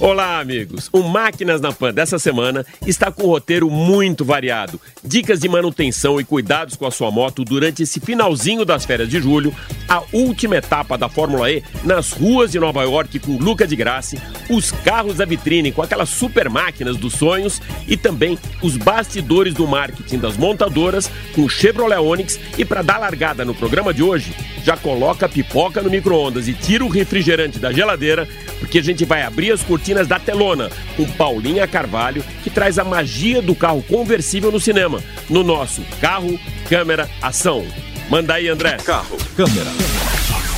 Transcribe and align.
Olá, 0.00 0.38
amigos! 0.38 0.88
O 0.92 1.02
Máquinas 1.02 1.60
na 1.60 1.72
Pan 1.72 1.92
dessa 1.92 2.20
semana 2.20 2.64
está 2.86 3.10
com 3.10 3.24
um 3.24 3.26
roteiro 3.26 3.68
muito 3.68 4.24
variado. 4.24 4.80
Dicas 5.02 5.40
de 5.40 5.48
manutenção 5.48 6.20
e 6.20 6.24
cuidados 6.24 6.76
com 6.76 6.86
a 6.86 6.90
sua 6.90 7.10
moto 7.10 7.44
durante 7.44 7.82
esse 7.82 7.98
finalzinho 7.98 8.64
das 8.64 8.84
férias 8.84 9.08
de 9.08 9.20
julho, 9.20 9.52
a 9.88 10.04
última 10.12 10.56
etapa 10.56 10.96
da 10.96 11.08
Fórmula 11.08 11.50
E 11.50 11.64
nas 11.82 12.12
ruas 12.12 12.52
de 12.52 12.60
Nova 12.60 12.84
York 12.84 13.18
com 13.18 13.38
Luca 13.38 13.66
de 13.66 13.74
Graça, 13.74 14.16
os 14.48 14.70
carros 14.70 15.16
da 15.16 15.24
vitrine 15.24 15.72
com 15.72 15.82
aquelas 15.82 16.10
super 16.10 16.48
máquinas 16.48 16.96
dos 16.96 17.14
sonhos 17.14 17.60
e 17.88 17.96
também 17.96 18.38
os 18.62 18.76
bastidores 18.76 19.52
do 19.52 19.66
marketing 19.66 20.18
das 20.18 20.36
montadoras 20.36 21.10
com 21.34 21.48
Chevrolet 21.48 21.98
Onix. 21.98 22.38
E 22.56 22.64
para 22.64 22.82
dar 22.82 22.98
largada 22.98 23.44
no 23.44 23.54
programa 23.54 23.92
de 23.92 24.04
hoje, 24.04 24.32
já 24.62 24.76
coloca 24.76 25.26
a 25.26 25.28
pipoca 25.28 25.82
no 25.82 25.90
micro-ondas 25.90 26.46
e 26.46 26.52
tira 26.52 26.84
o 26.84 26.88
refrigerante 26.88 27.58
da 27.58 27.72
geladeira, 27.72 28.28
porque 28.60 28.78
a 28.78 28.82
gente 28.82 29.04
vai 29.04 29.22
abrir 29.22 29.50
as 29.50 29.62
cortinas 29.62 29.87
oficinas 29.88 30.06
da 30.06 30.18
Telona, 30.18 30.70
com 30.96 31.06
Paulinha 31.12 31.66
Carvalho, 31.66 32.22
que 32.42 32.50
traz 32.50 32.78
a 32.78 32.84
magia 32.84 33.40
do 33.40 33.54
carro 33.54 33.82
conversível 33.82 34.52
no 34.52 34.60
cinema, 34.60 35.02
no 35.30 35.42
nosso 35.42 35.82
Carro, 36.00 36.38
Câmera, 36.68 37.08
Ação. 37.22 37.64
Manda 38.10 38.34
aí, 38.34 38.48
André. 38.48 38.76
Carro, 38.84 39.16
câmera, 39.34 39.70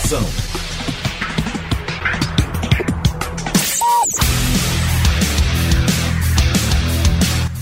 ação. 0.03 0.25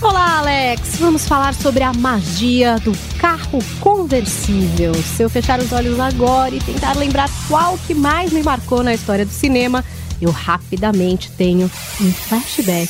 Olá, 0.01 0.39
Alex! 0.39 0.97
Vamos 0.99 1.27
falar 1.27 1.53
sobre 1.53 1.83
a 1.83 1.93
magia 1.93 2.79
do 2.79 2.93
carro 3.19 3.59
conversível. 3.79 4.93
Se 4.95 5.21
eu 5.21 5.29
fechar 5.29 5.59
os 5.59 5.71
olhos 5.71 5.99
agora 5.99 6.55
e 6.55 6.59
tentar 6.59 6.95
lembrar 6.95 7.29
qual 7.47 7.77
que 7.85 7.93
mais 7.93 8.31
me 8.31 8.41
marcou 8.41 8.83
na 8.83 8.93
história 8.93 9.25
do 9.25 9.31
cinema, 9.31 9.83
eu 10.21 10.31
rapidamente 10.31 11.31
tenho 11.31 11.65
um 12.01 12.11
flashback. 12.11 12.89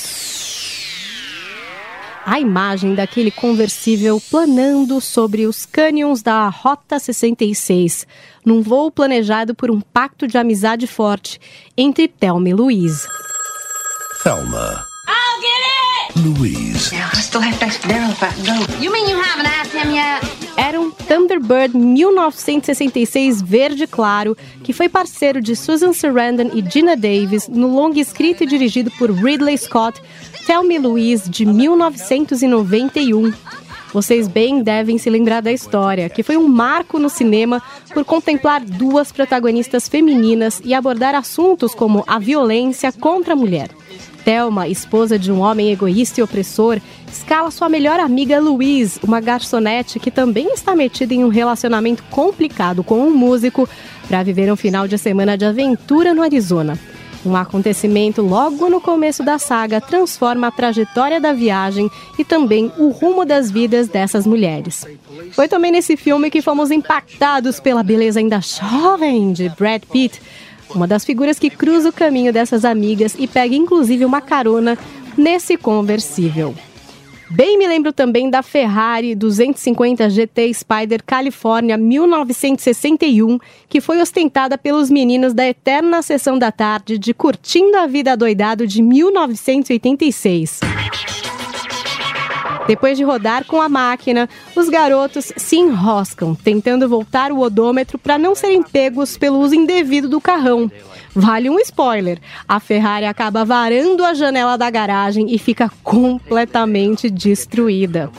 A 2.25 2.39
imagem 2.39 2.93
daquele 2.93 3.31
conversível 3.31 4.21
planando 4.29 5.01
sobre 5.01 5.47
os 5.47 5.65
cânions 5.65 6.21
da 6.21 6.47
Rota 6.49 6.99
66, 6.99 8.05
num 8.45 8.61
voo 8.61 8.91
planejado 8.91 9.55
por 9.55 9.71
um 9.71 9.81
pacto 9.81 10.27
de 10.27 10.37
amizade 10.37 10.85
forte 10.85 11.39
entre 11.75 12.07
Thelma 12.07 12.49
e 12.49 12.53
Louise. 12.53 13.07
Thelma. 14.23 14.85
I'll 15.07 15.41
get 15.41 16.27
it! 16.27 16.39
Louise. 16.39 16.91
Now, 16.91 17.09
I 17.13 17.21
still 17.21 17.41
have 17.41 17.57
to 17.57 17.65
ask 17.65 17.81
Daryl 17.81 18.11
if 18.11 18.21
I 18.21 18.29
can 18.29 18.43
go. 18.45 18.83
You 18.83 18.91
mean 18.91 19.09
you 19.09 19.19
haven't 19.19 19.47
asked 19.47 19.73
him 19.73 19.91
yet? 19.91 20.48
Era 20.61 20.77
um 20.77 20.91
Thunderbird 20.91 21.77
1966 21.77 23.41
verde 23.41 23.87
claro, 23.87 24.35
que 24.61 24.73
foi 24.73 24.89
parceiro 24.89 25.39
de 25.39 25.55
Susan 25.55 25.93
Sarandon 25.93 26.51
e 26.53 26.61
Gina 26.69 26.97
Davis 26.97 27.47
no 27.47 27.73
longa 27.73 27.97
escrito 27.97 28.43
e 28.43 28.45
dirigido 28.45 28.91
por 28.99 29.09
Ridley 29.09 29.57
Scott, 29.57 30.01
Thelma 30.45 30.77
Louise, 30.77 31.29
de 31.29 31.45
1991. 31.45 33.31
Vocês 33.93 34.27
bem 34.27 34.61
devem 34.61 34.97
se 34.97 35.09
lembrar 35.09 35.41
da 35.41 35.53
história, 35.53 36.09
que 36.09 36.23
foi 36.23 36.35
um 36.35 36.49
marco 36.49 36.99
no 36.99 37.09
cinema 37.09 37.63
por 37.93 38.03
contemplar 38.03 38.59
duas 38.59 39.13
protagonistas 39.13 39.87
femininas 39.87 40.61
e 40.65 40.73
abordar 40.73 41.15
assuntos 41.15 41.73
como 41.73 42.03
a 42.05 42.19
violência 42.19 42.91
contra 42.91 43.31
a 43.31 43.37
mulher. 43.37 43.69
Thelma, 44.29 44.67
esposa 44.67 45.17
de 45.17 45.31
um 45.31 45.39
homem 45.39 45.71
egoísta 45.71 46.19
e 46.19 46.23
opressor, 46.23 46.79
escala 47.11 47.49
sua 47.49 47.67
melhor 47.67 47.99
amiga 47.99 48.39
Louise, 48.39 48.99
uma 49.01 49.19
garçonete 49.19 49.99
que 49.99 50.11
também 50.11 50.53
está 50.53 50.75
metida 50.75 51.15
em 51.15 51.23
um 51.23 51.29
relacionamento 51.29 52.03
complicado 52.11 52.83
com 52.83 52.99
um 52.99 53.09
músico, 53.09 53.67
para 54.07 54.21
viver 54.21 54.53
um 54.53 54.55
final 54.55 54.87
de 54.87 54.99
semana 54.99 55.35
de 55.35 55.45
aventura 55.45 56.13
no 56.13 56.21
Arizona. 56.21 56.77
Um 57.25 57.35
acontecimento 57.35 58.21
logo 58.21 58.69
no 58.69 58.79
começo 58.79 59.23
da 59.23 59.39
saga 59.39 59.81
transforma 59.81 60.45
a 60.45 60.51
trajetória 60.51 61.19
da 61.19 61.33
viagem 61.33 61.89
e 62.17 62.23
também 62.23 62.71
o 62.77 62.89
rumo 62.89 63.25
das 63.25 63.49
vidas 63.49 63.87
dessas 63.87 64.27
mulheres. 64.27 64.85
Foi 65.31 65.47
também 65.47 65.71
nesse 65.71 65.97
filme 65.97 66.29
que 66.29 66.43
fomos 66.43 66.69
impactados 66.69 67.59
pela 67.59 67.81
beleza 67.81 68.19
ainda 68.19 68.39
jovem 68.39 69.33
de 69.33 69.49
Brad 69.49 69.81
Pitt, 69.91 70.21
uma 70.73 70.87
das 70.87 71.05
figuras 71.05 71.39
que 71.39 71.49
cruza 71.49 71.89
o 71.89 71.93
caminho 71.93 72.31
dessas 72.31 72.65
amigas 72.65 73.15
e 73.17 73.27
pega 73.27 73.55
inclusive 73.55 74.05
uma 74.05 74.21
carona 74.21 74.77
nesse 75.17 75.57
conversível. 75.57 76.53
Bem 77.31 77.59
me 77.59 77.67
lembro 77.67 77.93
também 77.93 78.27
da 78.27 78.41
Ferrari 78.41 79.13
250 79.13 80.09
GT 80.09 80.51
Spider 80.51 81.03
California 81.05 81.77
1961, 81.77 83.37
que 83.67 83.79
foi 83.79 84.01
ostentada 84.01 84.57
pelos 84.57 84.89
meninos 84.89 85.31
da 85.31 85.47
Eterna 85.47 86.01
Sessão 86.01 86.39
da 86.39 86.51
Tarde 86.51 86.97
de 86.97 87.13
Curtindo 87.13 87.77
a 87.77 87.85
Vida 87.85 88.17
Doidado 88.17 88.65
de 88.65 88.81
1986. 88.81 90.59
Depois 92.69 92.99
de 92.99 93.03
rodar 93.03 93.45
com 93.45 93.59
a 93.59 93.67
máquina, 93.67 94.29
os 94.55 94.69
garotos 94.69 95.33
se 95.35 95.55
enroscam, 95.55 96.35
tentando 96.35 96.87
voltar 96.87 97.31
o 97.31 97.39
odômetro 97.39 97.97
para 97.97 98.15
não 98.15 98.35
serem 98.35 98.61
pegos 98.61 99.17
pelo 99.17 99.39
uso 99.39 99.55
indevido 99.55 100.07
do 100.07 100.21
carrão. 100.21 100.71
Vale 101.11 101.49
um 101.49 101.57
spoiler: 101.61 102.19
a 102.47 102.59
Ferrari 102.59 103.07
acaba 103.07 103.43
varando 103.43 104.05
a 104.05 104.13
janela 104.13 104.55
da 104.55 104.69
garagem 104.69 105.33
e 105.33 105.39
fica 105.39 105.71
completamente 105.81 107.09
destruída. 107.09 108.11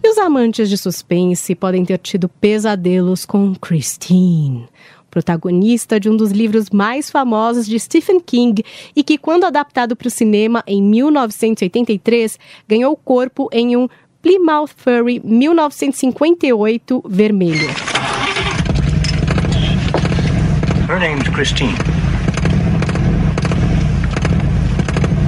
E 0.00 0.08
os 0.08 0.16
amantes 0.16 0.68
de 0.68 0.78
suspense 0.78 1.56
podem 1.56 1.84
ter 1.84 1.98
tido 1.98 2.28
pesadelos 2.28 3.26
com 3.26 3.52
Christine, 3.56 4.68
protagonista 5.10 5.98
de 5.98 6.08
um 6.08 6.16
dos 6.16 6.30
livros 6.30 6.70
mais 6.70 7.10
famosos 7.10 7.66
de 7.66 7.78
Stephen 7.78 8.20
King 8.20 8.64
e 8.94 9.02
que, 9.02 9.18
quando 9.18 9.44
adaptado 9.44 9.96
para 9.96 10.08
o 10.08 10.10
cinema 10.10 10.62
em 10.66 10.82
1983, 10.82 12.38
ganhou 12.68 12.96
corpo 12.96 13.48
em 13.52 13.76
um 13.76 13.88
Plymouth 14.22 14.70
Fury 14.76 15.20
1958 15.24 17.02
vermelho. 17.08 17.68
Her 20.88 20.98
name's 20.98 21.28
Christine. 21.28 21.74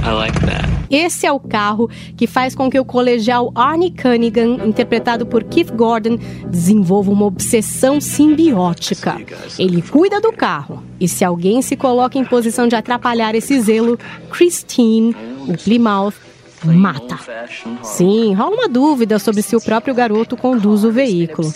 like 0.15 0.39
that. 0.41 0.71
Esse 0.89 1.25
é 1.25 1.31
o 1.31 1.39
carro 1.39 1.89
que 2.17 2.27
faz 2.27 2.53
com 2.53 2.69
que 2.69 2.77
o 2.77 2.83
colegial 2.83 3.51
Arnie 3.55 3.91
Cunningham, 3.91 4.67
interpretado 4.67 5.25
por 5.25 5.43
Keith 5.43 5.71
Gordon, 5.71 6.17
desenvolva 6.47 7.11
uma 7.11 7.25
obsessão 7.25 8.01
simbiótica. 8.01 9.15
Ele 9.57 9.81
cuida 9.81 10.19
do 10.19 10.33
carro, 10.33 10.83
e 10.99 11.07
se 11.07 11.23
alguém 11.23 11.61
se 11.61 11.77
coloca 11.77 12.17
em 12.17 12.25
posição 12.25 12.67
de 12.67 12.75
atrapalhar 12.75 13.33
esse 13.35 13.61
zelo, 13.61 13.97
Christine, 14.29 15.15
o 15.47 15.57
Plymouth, 15.57 16.13
mata. 16.65 17.17
Sim, 17.81 18.33
rola 18.33 18.55
uma 18.55 18.67
dúvida 18.67 19.17
sobre 19.17 19.41
se 19.41 19.55
o 19.55 19.61
próprio 19.61 19.95
garoto 19.95 20.35
conduz 20.35 20.83
o 20.83 20.91
veículo. 20.91 21.51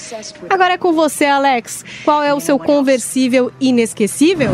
Agora 0.49 0.73
é 0.73 0.77
com 0.77 0.93
você, 0.93 1.25
Alex. 1.25 1.83
Qual 2.03 2.23
é 2.23 2.33
o 2.33 2.39
seu 2.39 2.57
conversível 2.57 3.51
inesquecível? 3.59 4.51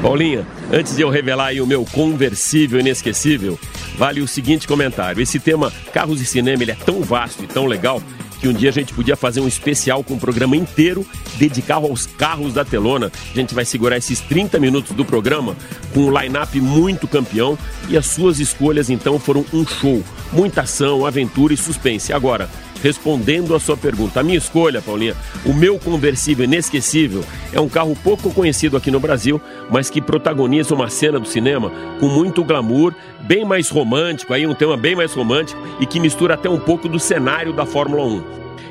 Paulinha, 0.00 0.46
antes 0.72 0.96
de 0.96 1.02
eu 1.02 1.10
revelar 1.10 1.52
o 1.54 1.66
meu 1.66 1.84
conversível 1.84 2.80
inesquecível, 2.80 3.58
vale 3.96 4.20
o 4.20 4.28
seguinte 4.28 4.66
comentário. 4.66 5.22
Esse 5.22 5.38
tema 5.38 5.72
carros 5.92 6.20
e 6.20 6.26
cinema 6.26 6.62
ele 6.62 6.72
é 6.72 6.74
tão 6.76 7.02
vasto 7.02 7.42
e 7.44 7.46
tão 7.46 7.66
legal 7.66 8.02
que 8.40 8.48
um 8.48 8.52
dia 8.52 8.70
a 8.70 8.72
gente 8.72 8.94
podia 8.94 9.16
fazer 9.16 9.40
um 9.40 9.48
especial 9.48 10.04
com 10.04 10.14
um 10.14 10.18
programa 10.18 10.56
inteiro 10.56 11.04
dedicado 11.36 11.86
aos 11.86 12.06
carros 12.06 12.54
da 12.54 12.64
Telona. 12.64 13.10
A 13.32 13.34
gente 13.34 13.54
vai 13.54 13.64
segurar 13.64 13.96
esses 13.96 14.20
30 14.20 14.58
minutos 14.60 14.92
do 14.92 15.04
programa 15.04 15.56
com 15.92 16.00
um 16.00 16.18
line-up 16.18 16.60
muito 16.60 17.08
campeão 17.08 17.58
e 17.88 17.96
as 17.96 18.06
suas 18.06 18.38
escolhas 18.38 18.90
então 18.90 19.18
foram 19.18 19.44
um 19.52 19.66
show. 19.66 20.02
Muita 20.32 20.62
ação, 20.62 21.04
aventura 21.04 21.52
e 21.52 21.56
suspense. 21.56 22.12
Agora, 22.12 22.48
respondendo 22.82 23.54
a 23.54 23.60
sua 23.60 23.76
pergunta, 23.76 24.20
a 24.20 24.22
minha 24.22 24.38
escolha, 24.38 24.82
Paulinha, 24.82 25.16
o 25.44 25.52
meu 25.52 25.78
conversível 25.78 26.44
inesquecível 26.44 27.24
é 27.52 27.60
um 27.60 27.68
carro 27.68 27.96
pouco 28.02 28.32
conhecido 28.32 28.76
aqui 28.76 28.90
no 28.90 29.00
Brasil, 29.00 29.40
mas 29.70 29.90
que 29.90 30.00
protagoniza 30.00 30.74
uma 30.74 30.88
cena 30.88 31.18
do 31.18 31.28
cinema 31.28 31.70
com 32.00 32.08
muito 32.08 32.44
glamour, 32.44 32.94
bem 33.20 33.44
mais 33.44 33.68
romântico, 33.68 34.32
aí 34.32 34.46
um 34.46 34.54
tema 34.54 34.76
bem 34.76 34.94
mais 34.94 35.12
romântico 35.12 35.60
e 35.80 35.86
que 35.86 36.00
mistura 36.00 36.34
até 36.34 36.48
um 36.48 36.58
pouco 36.58 36.88
do 36.88 36.98
cenário 36.98 37.52
da 37.52 37.66
Fórmula 37.66 38.04
1. 38.04 38.24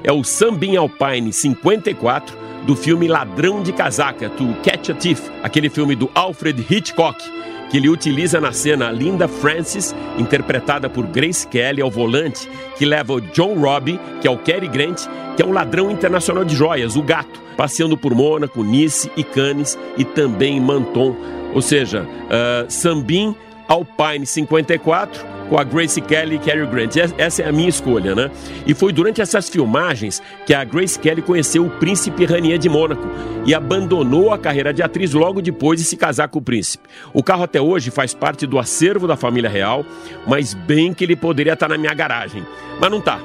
É 0.03 0.11
o 0.11 0.23
Sambin 0.23 0.75
Alpine 0.75 1.33
54 1.33 2.47
do 2.65 2.75
filme 2.75 3.07
Ladrão 3.07 3.63
de 3.63 3.71
Casaca, 3.71 4.29
To 4.29 4.55
Catch 4.63 4.89
a 4.89 4.93
Thief, 4.93 5.29
aquele 5.41 5.69
filme 5.69 5.95
do 5.95 6.09
Alfred 6.13 6.65
Hitchcock, 6.69 7.23
que 7.69 7.77
ele 7.77 7.89
utiliza 7.89 8.39
na 8.39 8.51
cena 8.51 8.91
Linda 8.91 9.27
Francis, 9.27 9.95
interpretada 10.17 10.89
por 10.89 11.05
Grace 11.07 11.47
Kelly 11.47 11.81
ao 11.81 11.91
volante, 11.91 12.49
que 12.77 12.85
leva 12.85 13.13
o 13.13 13.21
John 13.21 13.55
Robbie, 13.55 13.99
que 14.21 14.27
é 14.27 14.31
o 14.31 14.37
Cary 14.37 14.67
Grant, 14.67 15.01
que 15.35 15.43
é 15.43 15.45
um 15.45 15.51
ladrão 15.51 15.91
internacional 15.91 16.43
de 16.43 16.55
joias, 16.55 16.95
o 16.95 17.01
gato, 17.01 17.41
passeando 17.55 17.97
por 17.97 18.13
Mônaco, 18.15 18.63
Nice 18.63 19.11
e 19.17 19.23
Cannes 19.23 19.77
e 19.97 20.03
também 20.03 20.59
Menton. 20.59 21.15
Ou 21.53 21.61
seja, 21.61 22.03
uh, 22.03 22.69
Sambin 22.69 23.35
Alpine 23.67 24.25
54 24.25 25.37
com 25.49 25.57
a 25.57 25.63
Grace 25.63 25.99
Kelly 26.01 26.35
e 26.35 26.39
Cary 26.39 26.65
Grant. 26.67 26.95
Essa 27.17 27.41
é 27.41 27.47
a 27.47 27.51
minha 27.51 27.69
escolha, 27.69 28.13
né? 28.13 28.29
E 28.65 28.73
foi 28.73 28.91
durante 28.91 29.21
essas 29.21 29.49
filmagens 29.49 30.21
que 30.45 30.53
a 30.53 30.63
Grace 30.63 30.99
Kelly 30.99 31.21
conheceu 31.21 31.65
o 31.65 31.69
príncipe 31.69 32.25
Ranier 32.25 32.57
de 32.57 32.69
Mônaco 32.69 33.07
e 33.45 33.53
abandonou 33.53 34.33
a 34.33 34.37
carreira 34.37 34.73
de 34.73 34.83
atriz 34.83 35.13
logo 35.13 35.41
depois 35.41 35.79
de 35.79 35.85
se 35.85 35.95
casar 35.95 36.27
com 36.27 36.39
o 36.39 36.41
príncipe. 36.41 36.87
O 37.13 37.23
carro 37.23 37.43
até 37.43 37.61
hoje 37.61 37.91
faz 37.91 38.13
parte 38.13 38.45
do 38.45 38.59
acervo 38.59 39.07
da 39.07 39.15
família 39.15 39.49
real, 39.49 39.85
mas 40.27 40.53
bem 40.53 40.93
que 40.93 41.03
ele 41.03 41.15
poderia 41.15 41.53
estar 41.53 41.69
na 41.69 41.77
minha 41.77 41.93
garagem. 41.93 42.45
Mas 42.79 42.91
não 42.91 43.01
tá. 43.01 43.19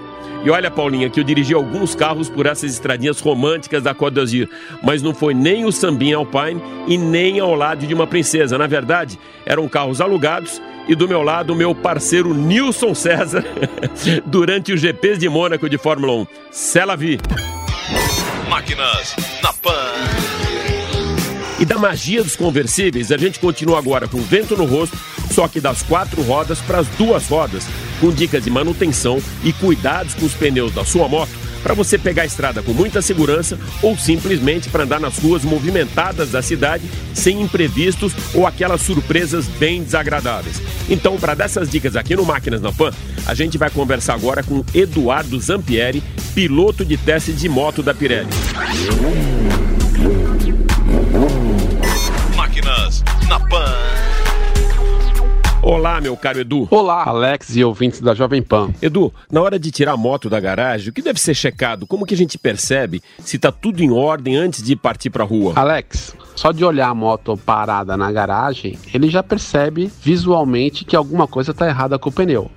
E 0.44 0.50
olha, 0.50 0.71
Paulinha, 0.71 1.09
que 1.09 1.21
eu 1.21 1.25
dirigi 1.25 1.55
alguns 1.55 1.94
carros 1.94 2.29
por 2.29 2.47
essas 2.47 2.73
estradinhas 2.73 3.21
românticas 3.21 3.83
da 3.83 3.94
Côte 3.94 4.15
d'Azur, 4.15 4.49
mas 4.83 5.00
não 5.00 5.15
foi 5.15 5.35
nem 5.35 5.65
o 5.65 5.71
Sambin 5.71 6.12
Alpine 6.12 6.61
e 6.89 6.99
nem 6.99 7.39
ao 7.39 7.55
lado 7.55 7.87
de 7.87 7.94
uma 7.94 8.06
princesa. 8.06 8.59
Na 8.59 8.67
verdade, 8.67 9.19
eram 9.47 9.69
carros 9.69 10.00
alugados 10.00 10.61
e 10.89 10.97
do 10.97 11.06
meu 11.06 11.23
lado 11.23 11.53
o 11.53 11.56
meu 11.56 11.75
parceiro 11.75 12.35
Nilson 12.35 12.93
César 12.94 13.44
durante 14.27 14.73
os 14.73 14.81
GPs 14.81 15.19
de 15.19 15.29
Mônaco 15.29 15.69
de 15.69 15.79
Fórmula 15.79 16.12
1. 16.12 16.27
Cela 16.50 16.97
vi. 16.97 17.21
Máquinas 18.49 19.15
na 19.43 19.53
Pan. 19.53 19.93
E 21.61 21.65
da 21.65 21.79
magia 21.79 22.25
dos 22.25 22.35
conversíveis, 22.35 23.12
a 23.12 23.17
gente 23.17 23.39
continua 23.39 23.79
agora 23.79 24.09
com 24.09 24.19
vento 24.19 24.56
no 24.56 24.65
rosto, 24.65 24.99
só 25.31 25.47
que 25.47 25.61
das 25.61 25.81
quatro 25.83 26.21
rodas 26.23 26.61
para 26.61 26.79
as 26.79 26.89
duas 26.89 27.29
rodas, 27.29 27.69
com 28.02 28.10
dicas 28.10 28.43
de 28.43 28.50
manutenção 28.50 29.22
e 29.44 29.52
cuidados 29.52 30.12
com 30.14 30.26
os 30.26 30.34
pneus 30.34 30.75
da 30.75 30.84
sua 30.84 31.06
moto 31.06 31.31
para 31.62 31.72
você 31.72 31.96
pegar 31.96 32.25
a 32.25 32.26
estrada 32.26 32.60
com 32.60 32.72
muita 32.72 33.00
segurança 33.00 33.56
ou 33.81 33.96
simplesmente 33.96 34.69
para 34.69 34.82
andar 34.82 34.99
nas 34.99 35.19
ruas 35.19 35.44
movimentadas 35.44 36.32
da 36.32 36.43
cidade 36.43 36.82
sem 37.14 37.40
imprevistos 37.40 38.12
ou 38.34 38.44
aquelas 38.44 38.82
surpresas 38.82 39.46
bem 39.46 39.84
desagradáveis. 39.84 40.60
Então, 40.90 41.16
para 41.16 41.34
dessas 41.34 41.70
dicas 41.70 41.94
aqui 41.94 42.16
no 42.16 42.25
Máquinas 42.25 42.60
na 42.60 42.72
Pan, 42.72 42.90
a 43.25 43.34
gente 43.34 43.56
vai 43.56 43.70
conversar 43.70 44.14
agora 44.14 44.43
com 44.43 44.64
Eduardo 44.75 45.38
Zampieri, 45.38 46.02
piloto 46.34 46.84
de 46.84 46.96
teste 46.96 47.32
de 47.32 47.48
moto 47.48 47.84
da 47.84 47.94
Pirelli. 47.94 48.28
Máquinas 52.34 53.05
na 53.28 53.38
Pan. 53.38 54.01
Olá, 55.64 56.00
meu 56.00 56.17
caro 56.17 56.41
Edu. 56.41 56.67
Olá, 56.73 57.05
Alex 57.06 57.55
e 57.55 57.62
ouvintes 57.62 58.00
da 58.00 58.14
Jovem 58.14 58.43
Pan. 58.43 58.75
Edu, 58.82 59.14
na 59.31 59.41
hora 59.41 59.61
de 59.61 59.70
tirar 59.70 59.93
a 59.93 59.97
moto 59.97 60.29
da 60.29 60.41
garagem, 60.41 60.88
o 60.88 60.93
que 60.93 61.00
deve 61.00 61.20
ser 61.20 61.35
checado? 61.35 61.87
Como 61.87 62.05
que 62.05 62.14
a 62.14 62.17
gente 62.17 62.37
percebe 62.37 63.00
se 63.20 63.37
está 63.37 63.53
tudo 63.53 63.81
em 63.81 63.93
ordem 63.93 64.35
antes 64.35 64.61
de 64.61 64.75
partir 64.75 65.09
para 65.09 65.23
a 65.23 65.26
rua? 65.26 65.53
Alex, 65.55 66.17
só 66.35 66.50
de 66.50 66.64
olhar 66.64 66.88
a 66.88 66.94
moto 66.94 67.37
parada 67.37 67.97
na 67.97 68.11
garagem, 68.11 68.76
ele 68.93 69.09
já 69.09 69.23
percebe 69.23 69.88
visualmente 70.03 70.85
que 70.85 70.97
alguma 70.97 71.29
coisa 71.29 71.53
está 71.53 71.69
errada 71.69 71.97
com 71.97 72.11
o 72.11 72.12
pneu. 72.12 72.50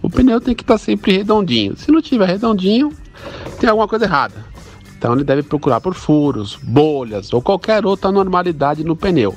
O 0.00 0.08
pneu 0.08 0.40
tem 0.40 0.54
que 0.54 0.62
estar 0.62 0.74
tá 0.74 0.78
sempre 0.78 1.12
redondinho. 1.12 1.76
Se 1.76 1.92
não 1.92 2.00
tiver 2.00 2.26
redondinho, 2.26 2.90
tem 3.60 3.68
alguma 3.68 3.86
coisa 3.86 4.06
errada. 4.06 4.46
Então 4.96 5.12
ele 5.12 5.24
deve 5.24 5.42
procurar 5.42 5.82
por 5.82 5.92
furos, 5.92 6.58
bolhas 6.62 7.30
ou 7.34 7.42
qualquer 7.42 7.84
outra 7.84 8.08
anormalidade 8.08 8.82
no 8.82 8.96
pneu 8.96 9.36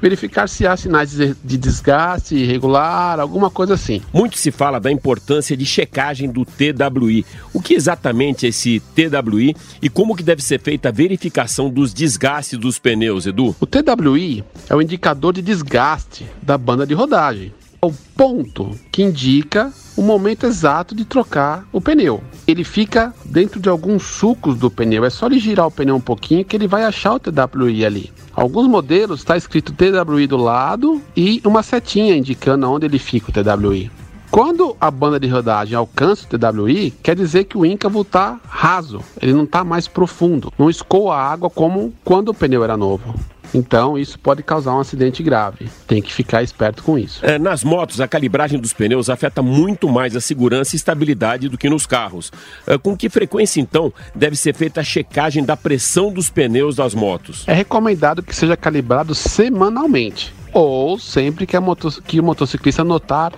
verificar 0.00 0.48
se 0.48 0.66
há 0.66 0.76
sinais 0.76 1.10
de 1.10 1.56
desgaste 1.58 2.34
irregular, 2.34 3.18
alguma 3.20 3.50
coisa 3.50 3.74
assim. 3.74 4.00
Muito 4.12 4.38
se 4.38 4.50
fala 4.50 4.78
da 4.78 4.90
importância 4.90 5.56
de 5.56 5.64
checagem 5.64 6.30
do 6.30 6.44
TWI. 6.44 7.24
O 7.52 7.60
que 7.60 7.74
exatamente 7.74 8.46
é 8.46 8.48
esse 8.48 8.80
TWI 8.94 9.56
e 9.80 9.88
como 9.88 10.14
que 10.14 10.22
deve 10.22 10.42
ser 10.42 10.60
feita 10.60 10.88
a 10.88 10.92
verificação 10.92 11.70
dos 11.70 11.92
desgastes 11.92 12.58
dos 12.58 12.78
pneus, 12.78 13.26
Edu? 13.26 13.54
O 13.60 13.66
TWI 13.66 14.44
é 14.68 14.74
o 14.74 14.82
indicador 14.82 15.32
de 15.32 15.42
desgaste 15.42 16.26
da 16.42 16.56
banda 16.56 16.86
de 16.86 16.94
rodagem. 16.94 17.52
É 17.82 17.86
o 17.86 17.92
ponto 18.16 18.70
que 18.90 19.02
indica 19.02 19.70
o 19.96 20.02
momento 20.02 20.46
exato 20.46 20.94
de 20.94 21.04
trocar 21.04 21.66
o 21.70 21.80
pneu. 21.80 22.22
Ele 22.46 22.64
fica 22.64 23.14
dentro 23.24 23.60
de 23.60 23.68
alguns 23.68 24.02
sucos 24.02 24.56
do 24.56 24.70
pneu. 24.70 25.04
É 25.04 25.10
só 25.10 25.26
ele 25.26 25.38
girar 25.38 25.66
o 25.66 25.70
pneu 25.70 25.94
um 25.94 26.00
pouquinho 26.00 26.44
que 26.44 26.56
ele 26.56 26.66
vai 26.66 26.84
achar 26.84 27.14
o 27.14 27.20
TWI 27.20 27.84
ali. 27.84 28.12
Alguns 28.36 28.66
modelos 28.66 29.20
está 29.20 29.36
escrito 29.36 29.72
TWI 29.72 30.26
do 30.26 30.36
lado 30.36 31.00
e 31.16 31.40
uma 31.44 31.62
setinha 31.62 32.16
indicando 32.16 32.68
onde 32.68 32.86
ele 32.86 32.98
fica 32.98 33.30
o 33.30 33.32
TWI. 33.32 33.90
Quando 34.28 34.76
a 34.80 34.90
banda 34.90 35.20
de 35.20 35.28
rodagem 35.28 35.76
alcança 35.76 36.26
o 36.26 36.38
TWI, 36.38 36.90
quer 37.02 37.14
dizer 37.14 37.44
que 37.44 37.56
o 37.56 37.64
íncavo 37.64 38.00
está 38.00 38.40
raso, 38.48 39.00
ele 39.22 39.32
não 39.32 39.44
está 39.44 39.62
mais 39.62 39.86
profundo, 39.86 40.52
não 40.58 40.68
escoa 40.68 41.14
a 41.14 41.32
água 41.32 41.48
como 41.48 41.94
quando 42.04 42.30
o 42.30 42.34
pneu 42.34 42.64
era 42.64 42.76
novo. 42.76 43.14
Então, 43.54 43.96
isso 43.96 44.18
pode 44.18 44.42
causar 44.42 44.74
um 44.74 44.80
acidente 44.80 45.22
grave. 45.22 45.68
Tem 45.86 46.02
que 46.02 46.12
ficar 46.12 46.42
esperto 46.42 46.82
com 46.82 46.98
isso. 46.98 47.24
É, 47.24 47.38
nas 47.38 47.62
motos, 47.62 48.00
a 48.00 48.08
calibragem 48.08 48.58
dos 48.58 48.72
pneus 48.72 49.08
afeta 49.08 49.40
muito 49.40 49.88
mais 49.88 50.16
a 50.16 50.20
segurança 50.20 50.74
e 50.74 50.76
estabilidade 50.76 51.48
do 51.48 51.56
que 51.56 51.70
nos 51.70 51.86
carros. 51.86 52.32
É, 52.66 52.76
com 52.76 52.96
que 52.96 53.08
frequência, 53.08 53.60
então, 53.60 53.92
deve 54.14 54.34
ser 54.34 54.54
feita 54.54 54.80
a 54.80 54.84
checagem 54.84 55.44
da 55.44 55.56
pressão 55.56 56.12
dos 56.12 56.28
pneus 56.28 56.76
das 56.76 56.94
motos? 56.94 57.44
É 57.46 57.54
recomendado 57.54 58.22
que 58.22 58.34
seja 58.34 58.56
calibrado 58.56 59.14
semanalmente 59.14 60.34
ou 60.52 60.98
sempre 60.98 61.46
que, 61.46 61.58
moto 61.58 62.02
que 62.02 62.20
o 62.20 62.22
motociclista 62.22 62.84
notar 62.84 63.32